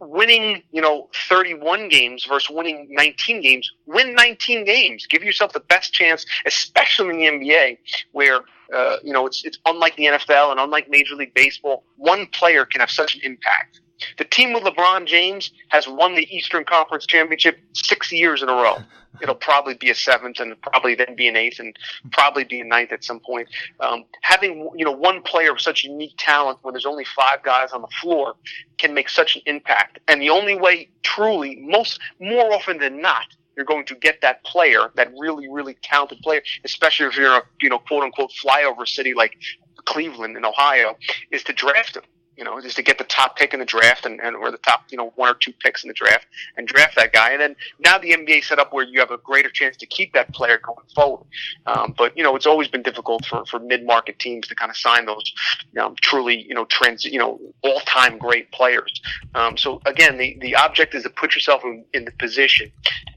[0.00, 5.06] winning, you know, 31 games versus winning 19 games, win 19 games.
[5.06, 7.78] Give yourself the best chance, especially in the NBA,
[8.12, 8.40] where,
[8.72, 11.84] uh, you know, it's, it's unlike the NFL and unlike Major League Baseball.
[11.96, 13.80] One player can have such an impact.
[14.18, 18.52] The team with LeBron James has won the Eastern Conference Championship six years in a
[18.52, 18.78] row
[19.20, 21.76] it'll probably be a seventh and probably then be an eighth and
[22.12, 23.48] probably be a ninth at some point.
[23.80, 27.72] Um, having you know one player of such unique talent when there's only five guys
[27.72, 28.34] on the floor
[28.78, 29.98] can make such an impact.
[30.08, 34.42] And the only way, truly, most more often than not, you're going to get that
[34.44, 38.86] player, that really, really talented player, especially if you're a you know quote unquote flyover
[38.86, 39.36] city like
[39.84, 40.96] Cleveland in Ohio,
[41.30, 42.02] is to draft him
[42.36, 44.58] you know, just to get the top pick in the draft and, and or the
[44.58, 47.32] top, you know, one or two picks in the draft and draft that guy.
[47.32, 50.12] And then now the NBA set up where you have a greater chance to keep
[50.14, 51.26] that player going forward.
[51.66, 54.76] Um, but you know, it's always been difficult for, for mid-market teams to kind of
[54.76, 55.32] sign those,
[55.74, 59.00] know, truly, you know, trans, you know, all-time great players.
[59.34, 62.70] Um, so again, the, the object is to put yourself in, in the position,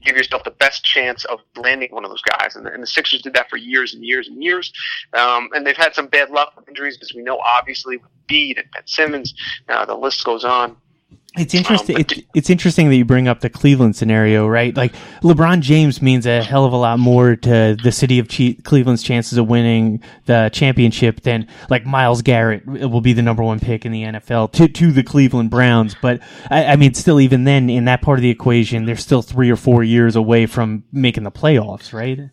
[0.04, 2.56] give yourself the best chance of landing one of those guys.
[2.56, 4.72] And the, and the Sixers did that for years and years and years.
[5.14, 8.58] Um, and they've had some bad luck with injuries, as we know, obviously, with Embiid
[8.58, 9.05] and Ben Simmons.
[9.68, 10.76] Uh, the list goes on.
[11.36, 11.96] It's interesting.
[11.96, 14.74] Um, it's, it's interesting that you bring up the Cleveland scenario, right?
[14.74, 19.02] Like LeBron James means a hell of a lot more to the city of Cleveland's
[19.02, 23.84] chances of winning the championship than like Myles Garrett will be the number one pick
[23.84, 25.94] in the NFL to to the Cleveland Browns.
[26.00, 29.22] But I, I mean, still, even then, in that part of the equation, they're still
[29.22, 32.30] three or four years away from making the playoffs, right?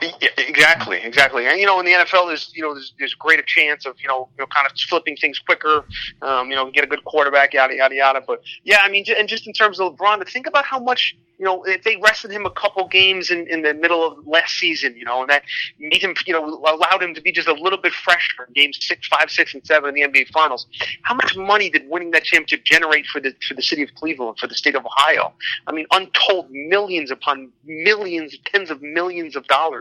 [0.48, 1.46] Exactly, exactly.
[1.46, 4.08] And you know, in the NFL, there's you know there's, there's greater chance of you
[4.08, 5.84] know you know kind of flipping things quicker.
[6.22, 8.22] Um, you know, get a good quarterback, yada yada yada.
[8.26, 11.14] But yeah, I mean, and just in terms of LeBron, to think about how much
[11.38, 14.54] you know, if they rested him a couple games in, in the middle of last
[14.54, 15.44] season, you know, and that
[15.78, 18.78] made him, you know, allowed him to be just a little bit fresher in games
[18.80, 20.66] six, five, six, and seven in the NBA Finals.
[21.02, 24.38] How much money did winning that championship generate for the for the city of Cleveland,
[24.38, 25.32] for the state of Ohio?
[25.68, 29.77] I mean, untold millions upon millions, tens of millions of dollars,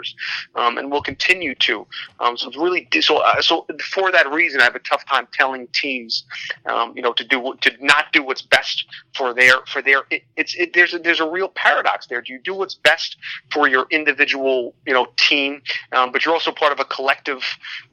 [0.55, 1.86] um, and will continue to.
[2.19, 3.17] Um, so it's really so.
[3.17, 6.23] Uh, so for that reason, I have a tough time telling teams,
[6.65, 10.03] um, you know, to do to not do what's best for their for their.
[10.10, 12.21] It, it's it, there's a, there's a real paradox there.
[12.21, 13.17] Do you do what's best
[13.51, 17.43] for your individual, you know, team, um, but you're also part of a collective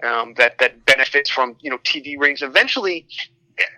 [0.03, 2.43] um, that that benefits from you know TV ratings?
[2.43, 3.07] Eventually,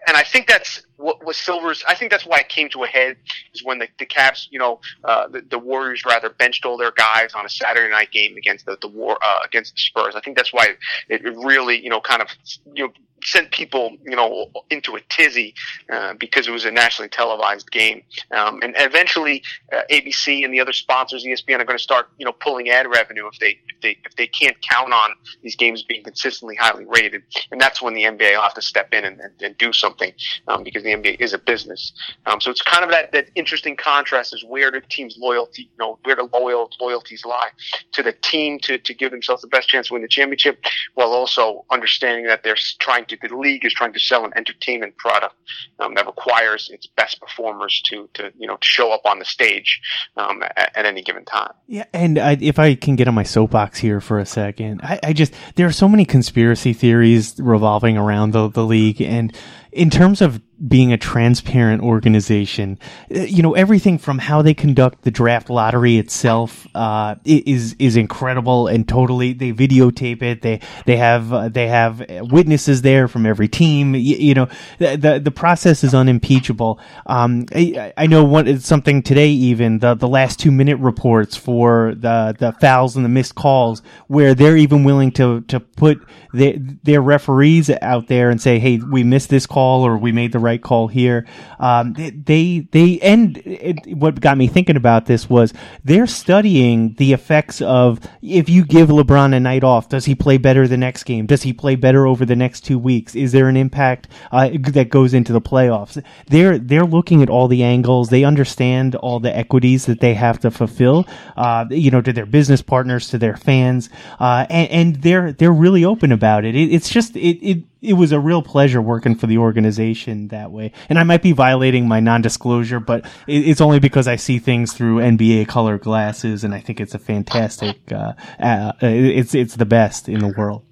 [0.06, 1.84] and I think that's what was Silver's.
[1.86, 3.16] I think that's why it came to a head
[3.54, 6.92] is when the, the Cavs, you know, uh, the, the Warriors rather benched all their
[6.92, 10.14] guys on a Saturday night game against the the war uh, against the Spurs.
[10.14, 10.76] I think that's why
[11.08, 12.28] it, it really, you know, kind of
[12.74, 12.92] you know
[13.26, 15.54] sent people, you know, into a tizzy
[15.92, 18.02] uh, because it was a nationally televised game.
[18.30, 22.24] Um, and eventually, uh, ABC and the other sponsors, ESPN, are going to start, you
[22.24, 25.10] know, pulling ad revenue if they if they if they can't count on
[25.42, 27.22] these games being consistently highly rated.
[27.50, 30.12] And that's when the NBA will have to step in and, and, and do something
[30.48, 31.92] um, because the NBA is a business.
[32.24, 35.78] Um, so it's kind of that that interesting contrast is where the team's loyalty, you
[35.78, 37.50] know, where the loyal loyalties lie
[37.92, 41.12] to the team to to give themselves the best chance to win the championship, while
[41.12, 45.34] also understanding that they're trying to the league is trying to sell an entertainment product
[45.78, 49.24] um, that requires its best performers to to you know to show up on the
[49.24, 49.80] stage
[50.16, 51.52] um, at, at, any given time.
[51.66, 55.00] Yeah, and I, if I can get on my soapbox here for a second, I,
[55.02, 59.36] I just there are so many conspiracy theories revolving around the the league, and
[59.72, 62.78] in terms of being a transparent organization.
[63.14, 67.96] Uh, you know, everything from how they conduct the draft lottery itself uh, is is
[67.96, 69.32] incredible and totally.
[69.32, 70.42] They videotape it.
[70.42, 73.94] They they have uh, they have witnesses there from every team.
[73.94, 76.80] You, you know, the, the, the process is unimpeachable.
[77.06, 81.94] Um, I, I know one something today even the the last two minute reports for
[81.94, 86.00] the the fouls and the missed calls where they're even willing to to put
[86.32, 90.32] their their referees out there and say, hey, we missed this call or we made
[90.32, 91.26] the right call here.
[91.58, 95.52] Um, they, they, and it, what got me thinking about this was
[95.84, 100.38] they're studying the effects of if you give LeBron a night off, does he play
[100.38, 101.26] better the next game?
[101.26, 103.14] Does he play better over the next two weeks?
[103.14, 106.02] Is there an impact uh, that goes into the playoffs?
[106.28, 108.08] They're, they're looking at all the angles.
[108.08, 111.06] They understand all the equities that they have to fulfill,
[111.36, 115.52] uh, you know, to their business partners, to their fans, uh, and, and, they're, they're
[115.52, 116.54] really open about it.
[116.54, 120.50] it it's just, it, it, it was a real pleasure working for the organization that
[120.50, 120.72] way.
[120.88, 124.98] And I might be violating my non-disclosure, but it's only because I see things through
[124.98, 127.76] NBA color glasses, and I think it's a fantastic.
[127.92, 130.64] Uh, uh, it's it's the best in the world.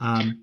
[0.00, 0.40] Um,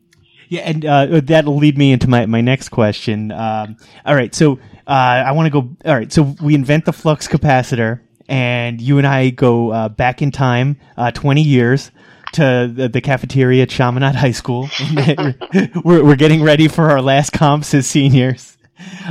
[0.48, 3.32] yeah, and uh, that'll lead me into my my next question.
[3.32, 4.54] Um, all right, so
[4.88, 5.70] uh, I want to go.
[5.86, 10.22] All right, so we invent the flux capacitor, and you and I go uh, back
[10.22, 11.92] in time uh, twenty years
[12.34, 14.70] to the, cafeteria at Chaminade High School.
[15.84, 18.58] we're, we're getting ready for our last comps as seniors.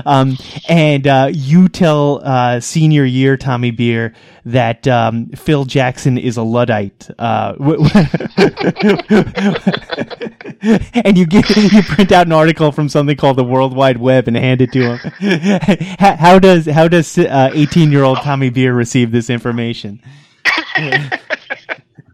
[0.07, 4.15] Um, and uh, you tell uh, senior year Tommy Beer
[4.47, 7.55] that um, Phil Jackson is a luddite, uh,
[10.95, 14.27] and you get you print out an article from something called the World Wide Web
[14.27, 14.99] and hand it to him.
[15.99, 20.01] how does how does uh, eighteen year old Tommy Beer receive this information?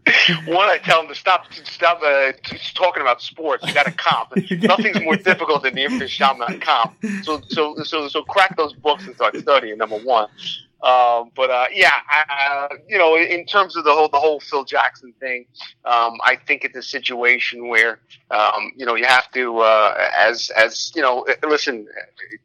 [0.45, 2.31] One, I tell them to stop stop uh,
[2.75, 3.65] talking about sports.
[3.65, 4.35] You got to comp.
[4.51, 6.95] Nothing's more difficult than the infant shaman comp.
[7.23, 9.77] So so so so crack those books and start studying.
[9.77, 10.27] Number one.
[10.83, 14.63] Um, but uh, yeah, I, you know, in terms of the whole the whole Phil
[14.63, 15.47] Jackson thing,
[15.85, 20.51] um, I think it's a situation where um, you know you have to uh, as
[20.51, 21.87] as you know listen,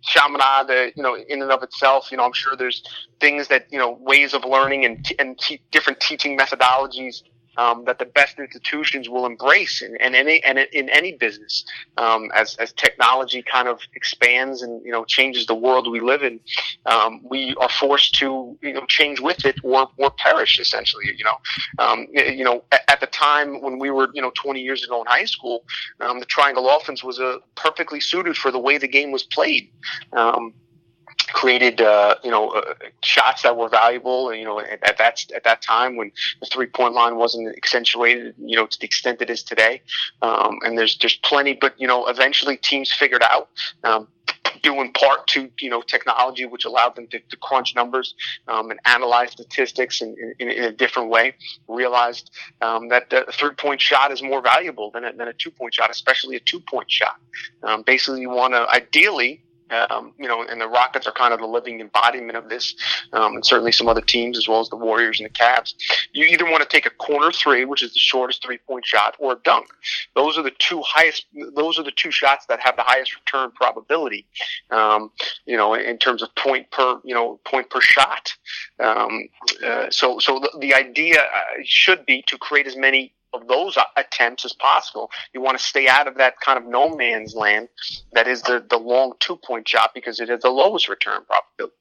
[0.00, 2.82] Chaminade, uh, you know, in and of itself, you know, I'm sure there's
[3.20, 7.22] things that you know ways of learning and t- and t- different teaching methodologies
[7.56, 11.64] um, that the best institutions will embrace in, in any and in any business
[11.96, 16.22] um, as as technology kind of expands and you know changes the world we live
[16.22, 16.40] in.
[16.86, 21.04] Um, we are forced to you know change with it or or perish essentially.
[21.16, 21.36] You know,
[21.78, 25.06] um, you know at, the time when we were you know 20 years ago in
[25.06, 25.64] high school,
[26.00, 29.70] um, the triangle offense was a perfectly suited for the way the game was played.
[31.32, 34.34] Created uh, you know uh, shots that were valuable.
[34.34, 38.34] You know at, at, that at that time when the three point line wasn't accentuated,
[38.38, 39.82] you know to the extent it is today.
[40.22, 43.48] Um, and there's there's plenty, but you know eventually teams figured out.
[43.84, 44.08] Um,
[44.62, 48.14] due in part to you know technology, which allowed them to, to crunch numbers
[48.48, 51.34] um, and analyze statistics in, in, in, a different way.
[51.68, 55.50] Realized um, that the three point shot is more valuable than a, than a two
[55.50, 57.16] point shot, especially a two point shot.
[57.62, 61.40] Um, basically, you want to ideally um, you know, and the Rockets are kind of
[61.40, 62.74] the living embodiment of this,
[63.12, 65.74] um, and certainly some other teams as well as the Warriors and the Cavs.
[66.12, 69.16] You either want to take a corner three, which is the shortest three point shot,
[69.18, 69.66] or a dunk.
[70.14, 71.26] Those are the two highest.
[71.54, 74.26] Those are the two shots that have the highest return probability.
[74.70, 75.10] Um,
[75.46, 78.32] you know, in terms of point per, you know, point per shot.
[78.78, 79.28] Um,
[79.64, 83.78] uh, so, so the, the idea uh, should be to create as many of those
[83.96, 85.10] attempts as possible.
[85.32, 87.68] You want to stay out of that kind of no man's land
[88.12, 91.76] that is the, the long two point shot because it has the lowest return probability.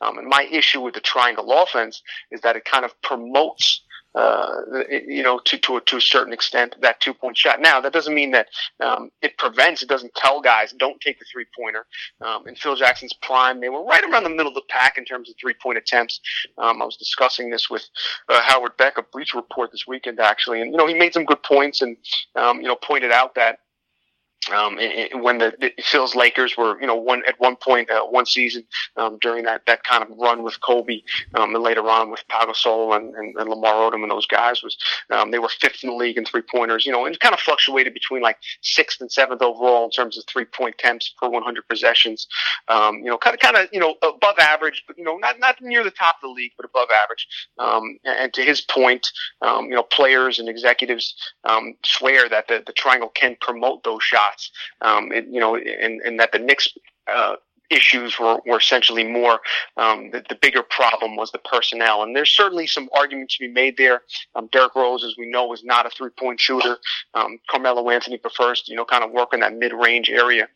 [0.00, 3.82] Um, and my issue with the triangle offense is that it kind of promotes
[4.14, 4.60] uh,
[4.90, 7.60] you know, to, to, a, to a certain extent, that two point shot.
[7.60, 8.48] Now, that doesn't mean that
[8.80, 11.86] um, it prevents, it doesn't tell guys, don't take the three pointer.
[12.20, 15.04] Um, in Phil Jackson's prime, they were right around the middle of the pack in
[15.04, 16.20] terms of three point attempts.
[16.58, 17.88] Um, I was discussing this with
[18.28, 20.60] uh, Howard Beck of Bleacher Report this weekend, actually.
[20.60, 21.96] And, you know, he made some good points and,
[22.36, 23.60] um, you know, pointed out that
[24.50, 28.26] um, it, when the, Phil's Lakers were, you know, one at one point, uh, one
[28.26, 28.64] season
[28.96, 31.02] um, during that that kind of run with Kobe,
[31.34, 34.62] um, and later on with Pau Gasol and, and, and Lamar Odom and those guys
[34.62, 34.76] was
[35.10, 37.40] um, they were fifth in the league in three pointers, you know, and kind of
[37.40, 41.68] fluctuated between like sixth and seventh overall in terms of three point attempts per 100
[41.68, 42.26] possessions,
[42.66, 45.38] um, you know, kind of kind of you know above average, but you know not
[45.38, 47.28] not near the top of the league, but above average.
[47.60, 49.06] Um, and to his point,
[49.40, 51.14] you know, players and executives
[51.84, 54.50] swear that the, the triangle can promote those shots shots.
[54.80, 56.68] Um, it, you know, and, and that the Knicks
[57.12, 57.36] uh,
[57.70, 59.40] issues were, were essentially more
[59.78, 63.48] um, the, the, bigger problem was the personnel, and there's certainly some argument to be
[63.48, 64.02] made there.
[64.34, 66.76] Um, Derrick Rose, as we know, is not a three point shooter.
[67.14, 70.48] Um, Carmelo Anthony prefers, you know, kind of work in that mid range area.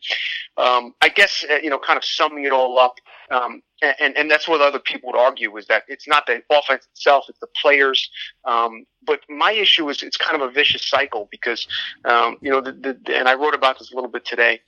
[0.57, 2.95] Um, I guess uh, you know, kind of summing it all up.
[3.81, 7.25] And, and that's what other people would argue is that it's not the offense itself,
[7.29, 8.09] it's the players.
[8.45, 11.67] Um, but my issue is it's kind of a vicious cycle because,
[12.05, 14.61] um, you know, the, the, and I wrote about this a little bit today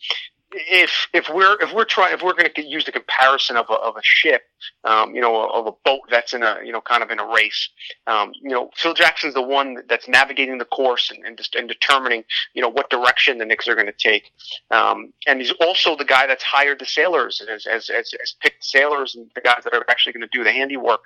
[0.52, 3.74] if if we're if we're trying if we're going to use the comparison of a,
[3.74, 4.44] of a ship,
[4.84, 7.26] um, you know, of a boat that's in a you know kind of in a
[7.26, 7.70] race,
[8.08, 12.24] um, you know, Phil Jackson's the one that's navigating the course and and, and determining
[12.54, 14.32] you know what direction the Knicks are going to take,
[14.72, 18.64] um, and he's also the guy that's hired the sailors as as as, as picked
[18.64, 21.02] sailors and the guys that are actually going to do the handiwork,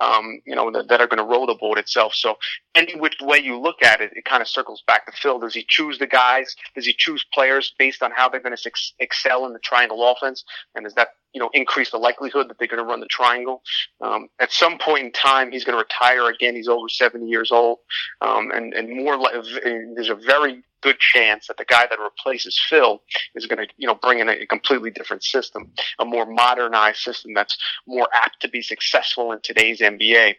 [0.00, 2.14] um, you know, that, that are going to row the boat itself.
[2.14, 2.36] So
[2.74, 5.38] any which way you look at it, it kind of circles back to Phil.
[5.38, 6.56] Does he choose the guys?
[6.74, 8.85] Does he choose players based on how they're going to succeed?
[8.98, 10.44] Excel in the triangle offense?
[10.74, 13.62] And does that, you know, increase the likelihood that they're going to run the triangle?
[14.00, 16.54] Um, at some point in time, he's going to retire again.
[16.54, 17.78] He's over 70 years old.
[18.20, 19.18] Um, and, and more,
[19.62, 23.02] there's a very good chance that the guy that replaces Phil
[23.34, 27.34] is going to, you know, bring in a, completely different system, a more modernized system
[27.34, 27.56] that's
[27.86, 30.34] more apt to be successful in today's NBA.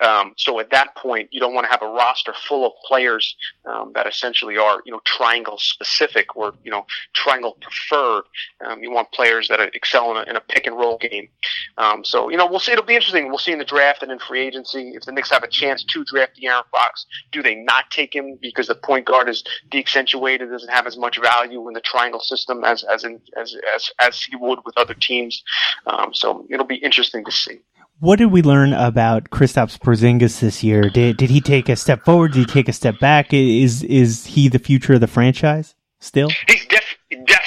[0.00, 3.36] Um, so at that point, you don't want to have a roster full of players
[3.66, 8.24] um, that essentially are, you know, triangle specific or, you know, triangle preferred.
[8.66, 11.28] Um, you want players that excel in a, in a pick and roll game.
[11.76, 12.72] Um, so, you know, we'll see.
[12.72, 13.28] It'll be interesting.
[13.28, 15.84] We'll see in the draft and in free agency if the Knicks have a chance
[15.84, 17.06] to draft the De'Aaron Fox.
[17.32, 20.96] Do they not take him because the point guard is the accentuated, doesn't have as
[20.96, 24.76] much value in the triangle system as as in, as, as as he would with
[24.78, 25.42] other teams.
[25.86, 27.58] Um, so it'll be interesting to see.
[27.98, 30.88] What did we learn about Kristaps Porzingis this year?
[30.88, 32.32] Did did he take a step forward?
[32.32, 33.32] Did he take a step back?
[33.34, 36.30] Is is he the future of the franchise still?
[36.48, 36.64] He's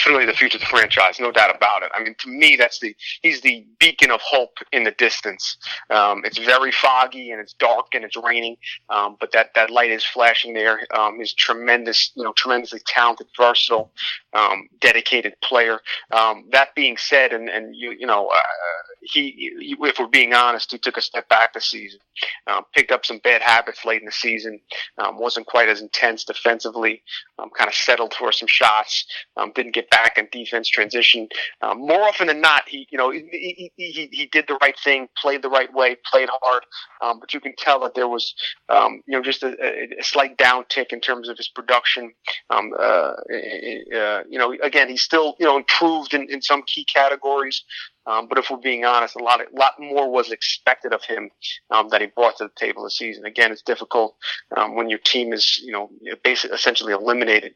[0.03, 1.91] def- definitely the future of the franchise, no doubt about it.
[1.93, 5.57] I mean, to me, that's the he's the beacon of hope in the distance.
[5.89, 8.57] Um, it's very foggy and it's dark and it's raining,
[8.89, 10.79] um, but that that light is flashing there.
[10.93, 13.91] Um, he's tremendous, you know, tremendously talented, versatile,
[14.33, 15.79] um, dedicated player.
[16.11, 19.51] Um, that being said, and and you you know, uh, he,
[19.81, 21.99] if we're being honest, he took a step back this season,
[22.47, 24.59] um, picked up some bad habits late in the season,
[24.97, 27.03] um, wasn't quite as intense defensively,
[27.39, 29.05] um, kind of settled for some shots,
[29.37, 31.27] um, didn't get back in defense transition.
[31.61, 34.75] Um, more often than not, he, you know, he, he, he, he did the right
[34.83, 36.63] thing, played the right way, played hard,
[37.01, 38.33] um, but you can tell that there was,
[38.69, 39.55] you know, just a,
[39.99, 42.11] a, slight downtick in terms of his production.
[42.49, 47.63] Uh, uh, you know, again, he's still, you know, improved in, in some key categories.
[48.05, 51.29] Um, but if we're being honest, a lot, lot more was expected of him
[51.71, 53.25] um, that he brought to the table this season.
[53.25, 54.15] Again, it's difficult
[54.57, 55.89] um, when your team is, you know,
[56.23, 57.55] basically essentially eliminated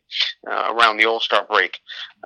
[0.49, 1.77] uh, around the All Star break.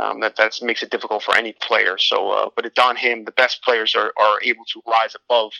[0.01, 1.97] Um, that that makes it difficult for any player.
[1.97, 3.23] So, uh, but it's on him.
[3.23, 5.51] The best players are, are able to rise above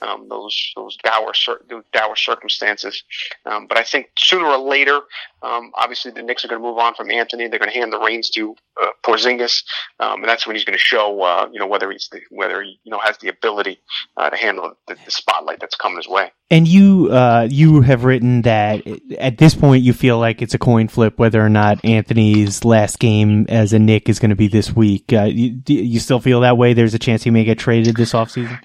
[0.00, 1.32] um, those those dour
[1.68, 3.04] those dour circumstances.
[3.44, 5.00] Um, but I think sooner or later,
[5.42, 7.48] um, obviously the Knicks are going to move on from Anthony.
[7.48, 9.64] They're going to hand the reins to uh, Porzingis,
[9.98, 12.62] um, and that's when he's going to show uh, you know whether he's the, whether
[12.62, 13.80] he you know has the ability
[14.16, 16.32] uh, to handle the, the, spotlight that's coming his way.
[16.50, 18.86] And you uh, you have written that
[19.18, 22.98] at this point you feel like it's a coin flip whether or not Anthony's last
[22.98, 25.12] game as a Knick is going to be this week.
[25.12, 26.74] Uh, you, you still feel that way?
[26.74, 28.60] There's a chance he may get traded this offseason?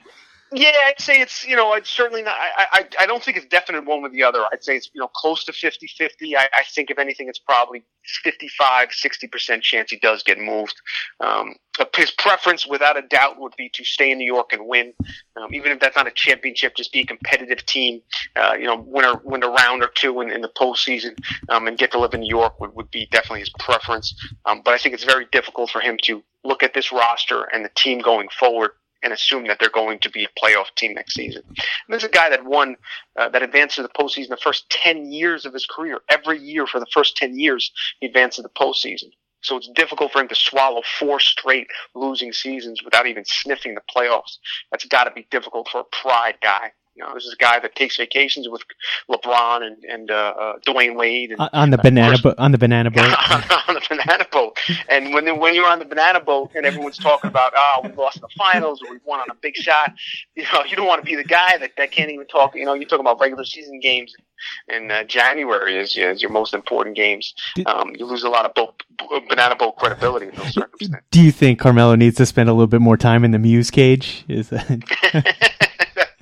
[0.57, 3.45] Yeah, I'd say it's, you know, it's certainly not, I, I, I don't think it's
[3.47, 4.39] definite one with the other.
[4.53, 6.37] I'd say it's, you know, close to 50 50.
[6.37, 7.83] I, I think if anything, it's probably
[8.23, 10.75] 55, 60% chance he does get moved.
[11.19, 11.55] Um,
[11.93, 14.93] his preference, without a doubt, would be to stay in New York and win.
[15.35, 18.01] Um, even if that's not a championship, just be a competitive team.
[18.37, 21.17] Uh, you know, win a win a round or two in, in the postseason,
[21.49, 24.15] um, and get to live in New York would, would be definitely his preference.
[24.45, 27.65] Um, but I think it's very difficult for him to look at this roster and
[27.65, 28.71] the team going forward
[29.05, 31.43] and assume that they're going to be a playoff team next season.
[31.47, 31.57] And
[31.89, 32.75] this is a guy that won,
[33.17, 35.99] uh, that advanced to the postseason the first 10 years of his career.
[36.09, 39.11] Every year for the first 10 years, he advanced to the postseason.
[39.41, 43.81] So it's difficult for him to swallow four straight losing seasons without even sniffing the
[43.95, 44.37] playoffs.
[44.71, 46.71] That's got to be difficult for a pride guy.
[46.95, 48.63] You know, this is a guy that takes vacations with
[49.09, 52.35] LeBron and and uh, uh, Dwyane Wade and, on the banana boat.
[52.37, 53.03] On the banana boat.
[53.67, 54.57] on the banana boat.
[54.89, 58.17] And when when you're on the banana boat and everyone's talking about, oh, we lost
[58.17, 59.93] in the finals or we won on a big shot,
[60.35, 62.55] you know, you don't want to be the guy that that can't even talk.
[62.55, 64.15] You know, you're talking about regular season games
[64.67, 67.33] in uh, January is, is your most important games.
[67.65, 68.83] Um, you lose a lot of boat,
[69.27, 71.05] banana boat credibility in those circumstances.
[71.11, 73.71] Do you think Carmelo needs to spend a little bit more time in the muse
[73.71, 74.23] cage?
[74.27, 75.65] Is that?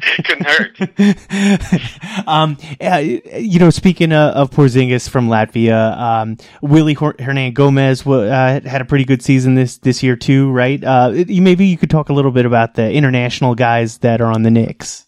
[0.24, 2.28] couldn't hurt.
[2.28, 8.82] um, uh, you know, speaking of, of Porzingis from Latvia, um, Willy Hernangomez uh, had
[8.82, 10.84] a pretty good season this this year too, right?
[10.84, 14.44] Uh, maybe you could talk a little bit about the international guys that are on
[14.44, 15.06] the Knicks.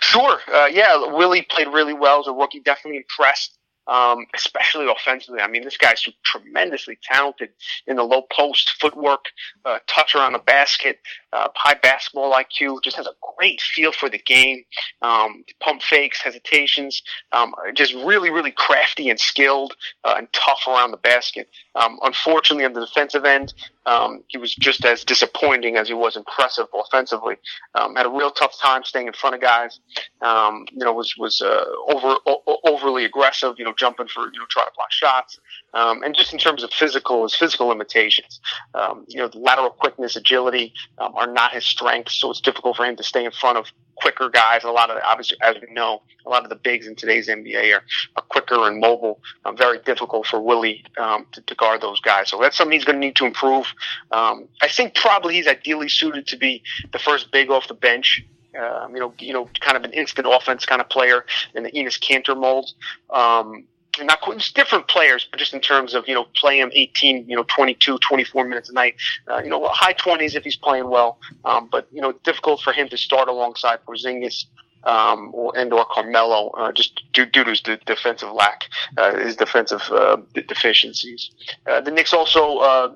[0.00, 0.38] Sure.
[0.52, 2.60] Uh, yeah, Willy played really well as a rookie.
[2.60, 3.57] Definitely impressed
[3.88, 5.40] um, especially offensively.
[5.40, 7.50] I mean, this guy's tremendously talented
[7.86, 9.26] in the low post, footwork,
[9.64, 11.00] uh, touch around the basket,
[11.32, 14.62] uh, high basketball IQ, just has a great feel for the game,
[15.02, 19.74] um, pump fakes, hesitations, um, just really, really crafty and skilled
[20.04, 21.48] uh, and tough around the basket.
[21.74, 23.54] Um, unfortunately, on the defensive end,
[23.88, 27.36] um, he was just as disappointing as he was impressive offensively.
[27.74, 29.80] Um, had a real tough time staying in front of guys.
[30.20, 33.54] Um, you know, was was uh, over o- overly aggressive.
[33.56, 35.40] You know, jumping for you know trying to block shots.
[35.74, 38.40] Um, and just in terms of physical, his physical limitations.
[38.74, 42.86] Um, you know, lateral quickness, agility um, are not his strengths, so it's difficult for
[42.86, 43.66] him to stay in front of
[43.96, 44.64] quicker guys.
[44.64, 47.74] A lot of, obviously, as we know, a lot of the bigs in today's NBA
[47.74, 47.82] are,
[48.16, 49.20] are quicker and mobile.
[49.44, 52.28] Um, very difficult for Willy um, to, to, guard those guys.
[52.28, 53.66] So that's something he's going to need to improve.
[54.10, 56.62] Um, I think probably he's ideally suited to be
[56.92, 58.24] the first big off the bench.
[58.58, 61.70] Um, you know, you know, kind of an instant offense kind of player in the
[61.70, 62.70] Enes Kanter mold.
[63.10, 63.64] Um,
[64.00, 64.20] not
[64.54, 67.98] different players, but just in terms of, you know, playing him 18, you know, 22,
[67.98, 68.94] 24 minutes a night,
[69.30, 71.18] uh, you know, high 20s if he's playing well.
[71.44, 74.44] Um, but, you know, difficult for him to start alongside Porzingis
[74.84, 78.64] um, or and or Carmelo, uh, just due, due to his defensive lack,
[78.96, 81.30] uh, his defensive uh, deficiencies.
[81.66, 82.94] Uh, the Knicks also uh,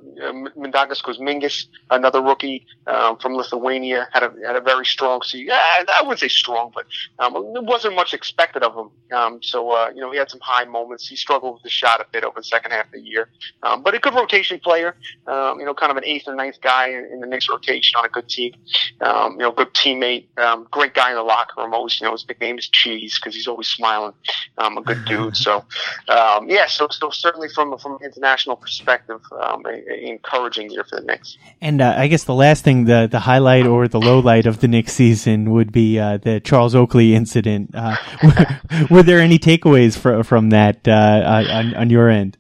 [0.57, 5.53] Mindaugas Kuzminskas, another rookie um, from Lithuania, had a had a very strong season.
[5.53, 6.87] I wouldn't say strong, but
[7.19, 9.17] um, it wasn't much expected of him.
[9.17, 11.09] Um, so uh, you know he had some high moments.
[11.09, 13.29] He struggled with the shot a bit over the second half of the year,
[13.63, 14.97] um, but a good rotation player.
[15.27, 18.05] You know, kind of an eighth or ninth guy in, in the Knicks rotation on
[18.05, 18.55] a good team.
[19.01, 20.27] You know, good teammate,
[20.71, 23.47] great guy in the locker room always, you know, his nickname is Cheese because he's
[23.47, 24.13] always smiling.
[24.59, 25.37] Um, a good dude.
[25.37, 25.65] So,
[26.09, 30.85] um, yeah, so, so certainly from from an international perspective, um, a, a encouraging year
[30.85, 31.37] for the Knicks.
[31.61, 34.61] And uh, I guess the last thing, the the highlight or the low light of
[34.61, 37.71] the Knicks season would be uh, the Charles Oakley incident.
[37.75, 42.37] Uh, were, were, there any takeaways for, from that uh, on, on your end?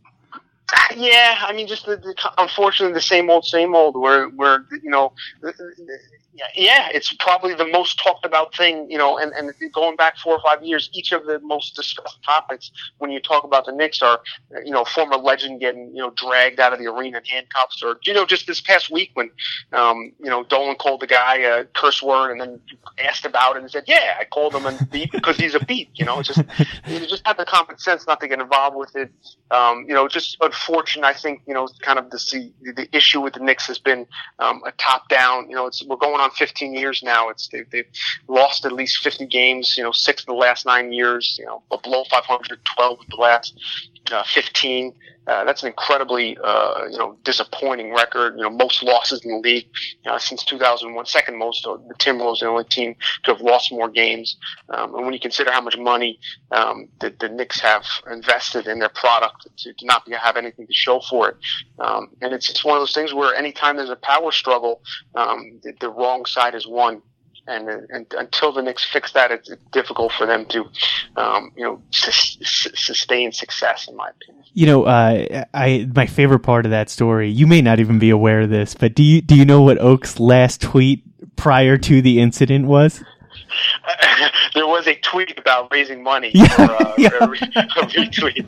[0.96, 3.96] Yeah, I mean, just the, the, unfortunately the same old, same old.
[3.96, 5.12] Where, where you know,
[6.54, 10.34] yeah, it's probably the most talked about thing, you know, and, and going back four
[10.34, 14.00] or five years, each of the most discussed topics when you talk about the Knicks
[14.00, 14.20] are,
[14.64, 17.98] you know, former legend getting, you know, dragged out of the arena in handcuffs or,
[18.04, 19.30] you know, just this past week when,
[19.72, 22.60] um, you know, Dolan called the guy a curse word and then
[22.98, 25.90] asked about it and said, yeah, I called him a beat because he's a beat,
[25.94, 26.42] you know, it's just,
[26.86, 29.12] you just have the common sense not to get involved with it.
[29.50, 33.20] Um, you know, just unfortunate, I think, you know, kind of the, the, the issue
[33.20, 34.06] with the Knicks has been,
[34.38, 37.28] um, a top down, you know, it's, we're going on 15 years now.
[37.28, 37.88] It's they've, they've
[38.28, 39.76] lost at least 50 games.
[39.76, 41.36] You know, six of the last nine years.
[41.38, 43.54] You know, below 500, 12 of the last.
[44.10, 44.94] Uh, 15.
[45.24, 48.34] Uh, that's an incredibly, uh, you know, disappointing record.
[48.36, 49.68] You know, most losses in the league
[50.04, 51.62] uh, since 2001, second most.
[51.62, 54.36] The Timberwolves the only team to have lost more games.
[54.68, 56.18] Um, and when you consider how much money
[56.50, 60.66] um, the, the Knicks have invested in their product to, to not be, have anything
[60.66, 61.36] to show for it,
[61.78, 64.82] um, and it's it's one of those things where anytime there's a power struggle,
[65.14, 67.00] um, the, the wrong side is won
[67.46, 70.64] and, and, until the Knicks fix that, it's difficult for them to,
[71.16, 74.44] um, you know, su- sustain success, in my opinion.
[74.54, 77.30] You know, uh, I my favorite part of that story.
[77.30, 79.78] You may not even be aware of this, but do you do you know what
[79.78, 81.02] Oak's last tweet
[81.36, 83.02] prior to the incident was?
[84.54, 87.08] there was a tweet about raising money yeah, for uh, yeah.
[87.20, 88.46] a, a retweet.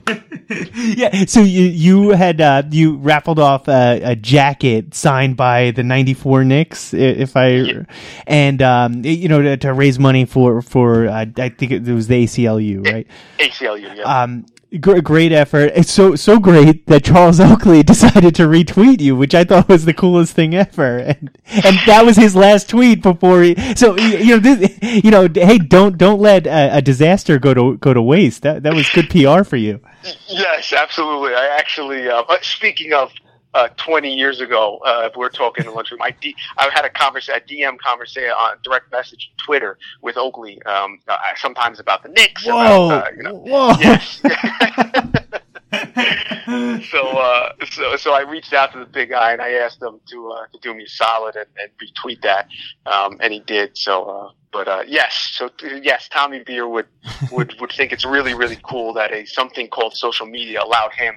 [0.97, 5.83] yeah, so you you had uh, you raffled off a, a, jacket signed by the
[5.83, 7.83] '94 Knicks, if I yeah.
[8.27, 12.09] and um, you know to, to, raise money for for uh, I think it was
[12.09, 13.07] the ACLU, right?
[13.39, 14.03] ACLU, yeah.
[14.03, 14.47] Um,
[14.81, 15.73] great effort.
[15.75, 19.85] It's so so great that Charles Oakley decided to retweet you, which I thought was
[19.85, 20.99] the coolest thing ever.
[21.15, 23.55] And and that was his last tweet before he.
[23.75, 27.77] So you know this, you know, hey, don't don't let a, a disaster go to
[27.79, 28.43] go to waste.
[28.43, 29.81] That that was good PR for you.
[30.29, 31.35] Yes, absolutely.
[31.35, 33.13] I actually, uh, speaking of
[33.55, 36.85] uh, 20 years ago, uh, if we're talking in the lunchroom, I, D- I had
[36.85, 42.03] a conversation, a DM conversation on direct message Twitter with Oakley, um, uh, sometimes about
[42.03, 42.45] the Knicks.
[42.45, 42.87] Whoa!
[42.87, 43.73] About, uh, you know, Whoa!
[43.81, 44.21] Yes.
[46.91, 50.01] so, uh, so, so I reached out to the big guy and I asked him
[50.11, 52.49] to, uh, to do me a solid and, and retweet that.
[52.87, 53.77] Um, and he did.
[53.77, 55.51] So, uh, but uh, yes, so
[55.83, 56.87] yes, Tommy Beer would,
[57.33, 61.17] would would think it's really really cool that a something called social media allowed him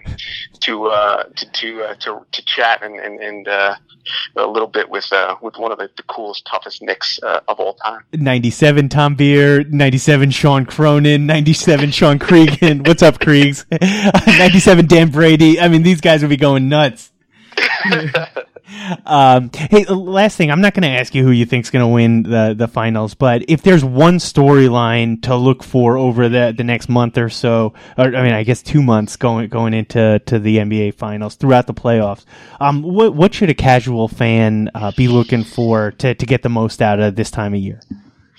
[0.62, 3.76] to uh, to to, uh, to to chat and and, and uh,
[4.38, 7.60] a little bit with uh, with one of the, the coolest toughest Knicks uh, of
[7.60, 8.02] all time.
[8.12, 12.84] Ninety seven Tom Beer, ninety seven Sean Cronin, ninety seven Sean Cregan.
[12.86, 13.66] What's up, Kriegs?
[14.40, 15.60] ninety seven Dan Brady.
[15.60, 17.12] I mean, these guys would be going nuts.
[19.06, 21.88] Um, hey, last thing, I'm not going to ask you who you think's going to
[21.88, 26.64] win the the finals, but if there's one storyline to look for over the the
[26.64, 30.40] next month or so, or I mean, I guess two months going going into to
[30.40, 32.26] the NBA finals throughout the playoffs,
[32.60, 36.50] um, what what should a casual fan uh, be looking for to to get the
[36.50, 37.82] most out of this time of year?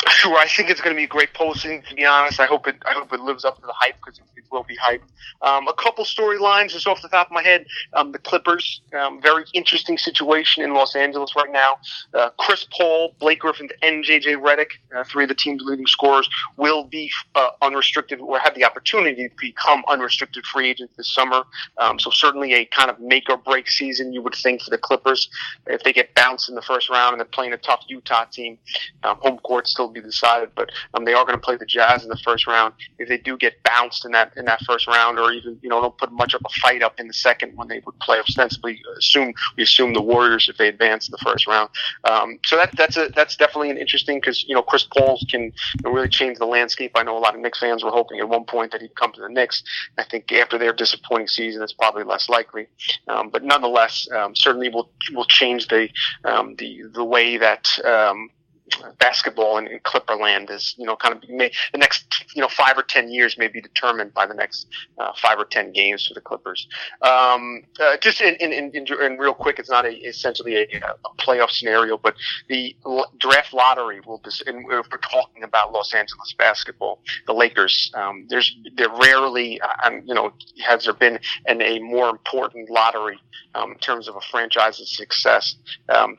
[0.09, 1.83] Sure, I think it's going to be a great posting.
[1.83, 2.77] To be honest, I hope it.
[2.87, 5.03] I hope it lives up to the hype because it will be hype.
[5.43, 7.67] Um, a couple storylines just off the top of my head.
[7.93, 11.79] Um, the Clippers, um, very interesting situation in Los Angeles right now.
[12.15, 16.29] Uh, Chris Paul, Blake Griffin, and JJ Redick, uh, three of the team's leading scorers,
[16.57, 21.45] will be uh, unrestricted or have the opportunity to become unrestricted free agents this summer.
[21.79, 24.79] Um, so certainly a kind of make or break season, you would think, for the
[24.79, 25.29] Clippers.
[25.67, 28.59] If they get bounced in the first round and they're playing a tough Utah team,
[29.05, 32.03] um, home court still be decided, but um, they are going to play the Jazz
[32.03, 32.75] in the first round.
[32.99, 35.81] If they do get bounced in that in that first round, or even you know
[35.81, 38.81] don't put much of a fight up in the second when they would play ostensibly
[38.99, 41.71] assume we assume the Warriors if they advance in the first round.
[42.05, 45.53] Um, so that that's a that's definitely an interesting because you know Chris Paul can
[45.85, 46.93] really change the landscape.
[46.95, 49.13] I know a lot of Knicks fans were hoping at one point that he'd come
[49.13, 49.63] to the Knicks.
[49.97, 52.67] I think after their disappointing season, it's probably less likely.
[53.09, 55.89] Um, but nonetheless, um, certainly will will change the
[56.25, 58.31] um, the the way that um,
[58.99, 62.77] basketball in, in Clipperland is, you know, kind of may, the next, you know, five
[62.77, 64.67] or ten years may be determined by the next
[64.99, 66.67] uh, five or ten games for the Clippers.
[67.03, 71.23] Um, uh, just in, in, in, in, real quick, it's not a, essentially a, a
[71.23, 72.15] playoff scenario, but
[72.49, 72.75] the
[73.19, 74.19] draft lottery will.
[74.19, 80.03] Be, and we're talking about Los Angeles basketball, the Lakers, um, there's there rarely, um,
[80.05, 80.33] you know,
[80.65, 83.19] has there been an, a more important lottery
[83.55, 85.57] um, in terms of a franchise's success.
[85.89, 86.19] Um,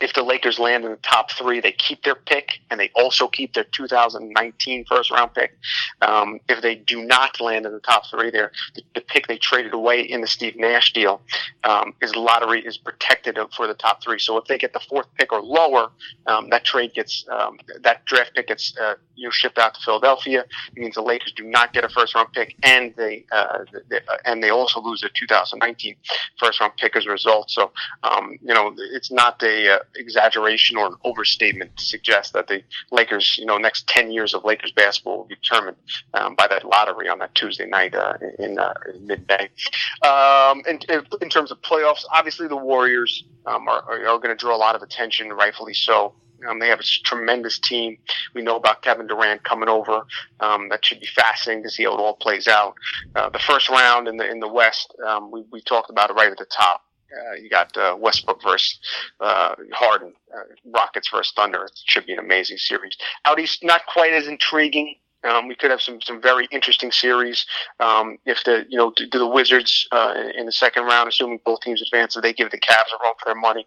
[0.00, 3.28] if the Lakers land in the top three, they keep their pick and they also
[3.28, 5.56] keep their 2019 first round pick.
[6.02, 9.38] Um, if they do not land in the top three, there the, the, pick they
[9.38, 11.20] traded away in the Steve Nash deal
[11.64, 14.18] um, is lottery is protected for the top three.
[14.18, 15.90] So if they get the fourth pick or lower,
[16.26, 19.80] um, that trade gets um, that draft pick gets uh, you know shipped out to
[19.84, 20.44] Philadelphia.
[20.74, 24.00] It means the Lakers do not get a first round pick, and they, uh, they
[24.24, 25.96] and they also lose their 2019
[26.38, 27.50] first round pick as a result.
[27.50, 27.72] So
[28.02, 32.62] um, you know it's not a uh, exaggeration or an overstatement to suggest that the
[32.90, 35.76] Lakers, you know, next 10 years of Lakers basketball will be determined
[36.14, 39.48] um, by that lottery on that Tuesday night uh, in, uh, in mid-May.
[40.08, 40.80] Um, in,
[41.20, 44.74] in terms of playoffs, obviously the Warriors um, are, are, going to draw a lot
[44.74, 46.14] of attention, rightfully so.
[46.48, 47.98] Um, they have a tremendous team.
[48.34, 50.06] We know about Kevin Durant coming over.
[50.40, 52.74] Um, that should be fascinating to see how it all plays out.
[53.14, 56.14] Uh, the first round in the in the West, um, we we talked about it
[56.14, 56.82] right at the top.
[57.12, 58.78] Uh, you got uh, Westbrook versus
[59.20, 61.64] uh, Harden, uh, Rockets versus Thunder.
[61.64, 62.96] It should be an amazing series.
[63.24, 64.96] Out east, not quite as intriguing.
[65.22, 67.44] Um, we could have some, some very interesting series.
[67.78, 71.40] Um, if the you know do, do the Wizards uh, in the second round, assuming
[71.44, 73.66] both teams advance, so they give the Cavs a run for their money.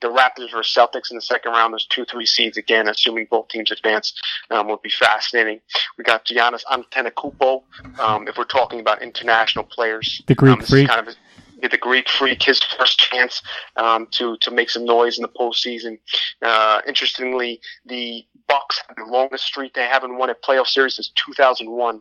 [0.00, 3.48] The Raptors versus Celtics in the second round, those two three seeds again, assuming both
[3.48, 4.14] teams advance,
[4.50, 5.60] um, would be fascinating.
[5.98, 7.62] We got Giannis Antetokounmpo.
[8.00, 10.88] Um, if we're talking about international players, the Greek um, freak.
[10.88, 11.14] kind of
[11.62, 13.42] the Greek freak, his first chance
[13.76, 15.98] um, to to make some noise in the postseason.
[16.42, 21.10] Uh, interestingly, the Bucks have the longest streak they haven't won a playoff series since
[21.26, 22.00] 2001.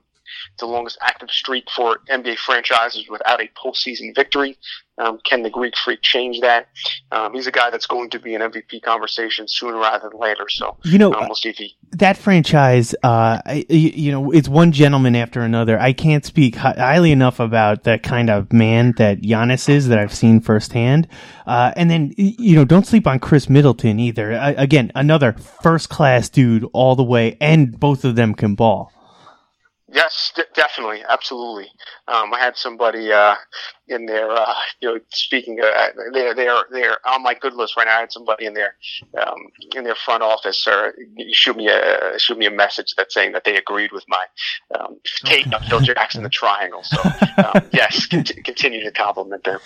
[0.59, 4.57] The longest active streak for NBA franchises without a postseason victory.
[4.99, 6.67] Um, can the Greek Freak change that?
[7.11, 10.47] Um, he's a guy that's going to be an MVP conversation sooner rather than later.
[10.49, 11.75] So You know, um, we'll see if he.
[11.93, 15.79] that franchise, uh, I- y- you know, it's one gentleman after another.
[15.79, 20.13] I can't speak highly enough about the kind of man that Giannis is that I've
[20.13, 21.07] seen firsthand.
[21.47, 24.33] Uh, and then, you know, don't sleep on Khris Middleton either.
[24.37, 28.91] I, again, another first class dude all the way, and both of them can ball.
[29.93, 31.67] Yes, d- definitely, absolutely.
[32.07, 33.35] Um, I had somebody uh,
[33.87, 35.59] in there, uh, you know, speaking.
[35.61, 37.97] Uh, they're they're they're on my good list right now.
[37.97, 38.75] I had somebody in there,
[39.21, 39.37] um,
[39.75, 40.95] in their front office, or
[41.31, 44.25] shoot me a shoot me a message that's saying that they agreed with my
[44.79, 46.81] um, take of Phil Jackson, the triangle.
[46.83, 46.97] So
[47.37, 49.59] um, yes, cont- continue to compliment them.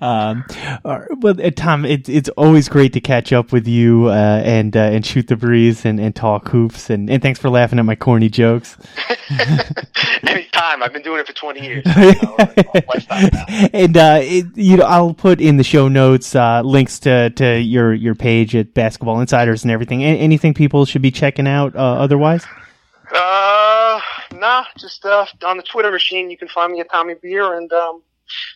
[0.00, 0.44] Um,
[0.84, 4.80] well, uh, Tom, it, it's always great to catch up with you uh, and uh,
[4.80, 6.90] and shoot the breeze and, and talk hoops.
[6.90, 8.76] And, and thanks for laughing at my corny jokes.
[10.26, 11.84] Anytime, I've been doing it for twenty years.
[11.98, 16.98] So, why and uh, it, you know, I'll put in the show notes uh, links
[17.00, 20.02] to, to your your page at Basketball Insiders and everything.
[20.02, 22.44] A- anything people should be checking out uh, otherwise?
[23.14, 24.00] Uh,
[24.34, 26.30] nah, just uh, on the Twitter machine.
[26.30, 28.02] You can find me at Tommy Beer, and um,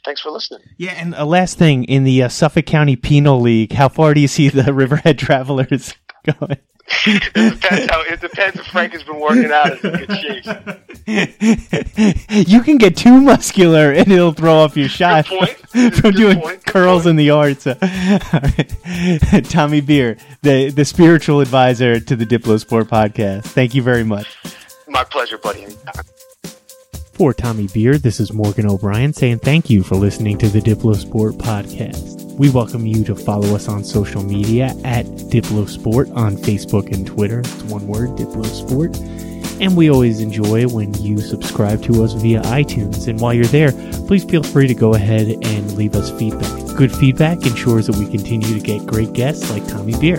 [0.05, 0.61] thanks for listening.
[0.77, 4.21] Yeah, and uh, last thing in the uh, Suffolk County Penal League, how far do
[4.21, 5.95] you see the Riverhead Travelers
[6.25, 6.59] going?
[7.07, 10.47] It depends how it depends if Frank has been working out in good shape.
[12.49, 16.65] you can get too muscular and it'll throw off your shot from doing point.
[16.67, 17.61] Curls in the yard.
[17.61, 17.75] So.
[19.49, 23.45] Tommy Beer, the the spiritual advisor to the Diplo Sport podcast.
[23.45, 24.37] Thank you very much.
[24.89, 25.65] My pleasure, buddy.
[25.65, 26.05] Anytime.
[27.23, 31.35] For Tommy Beer, this is Morgan O'Brien saying thank you for listening to the Diplosport
[31.35, 32.25] podcast.
[32.37, 37.39] We welcome you to follow us on social media at Diplosport on Facebook and Twitter.
[37.39, 38.99] It's one word, Diplosport.
[39.61, 43.07] And we always enjoy when you subscribe to us via iTunes.
[43.07, 43.71] And while you're there,
[44.09, 46.77] please feel free to go ahead and leave us feedback.
[46.77, 50.19] Good feedback ensures that we continue to get great guests like Tommy Beer.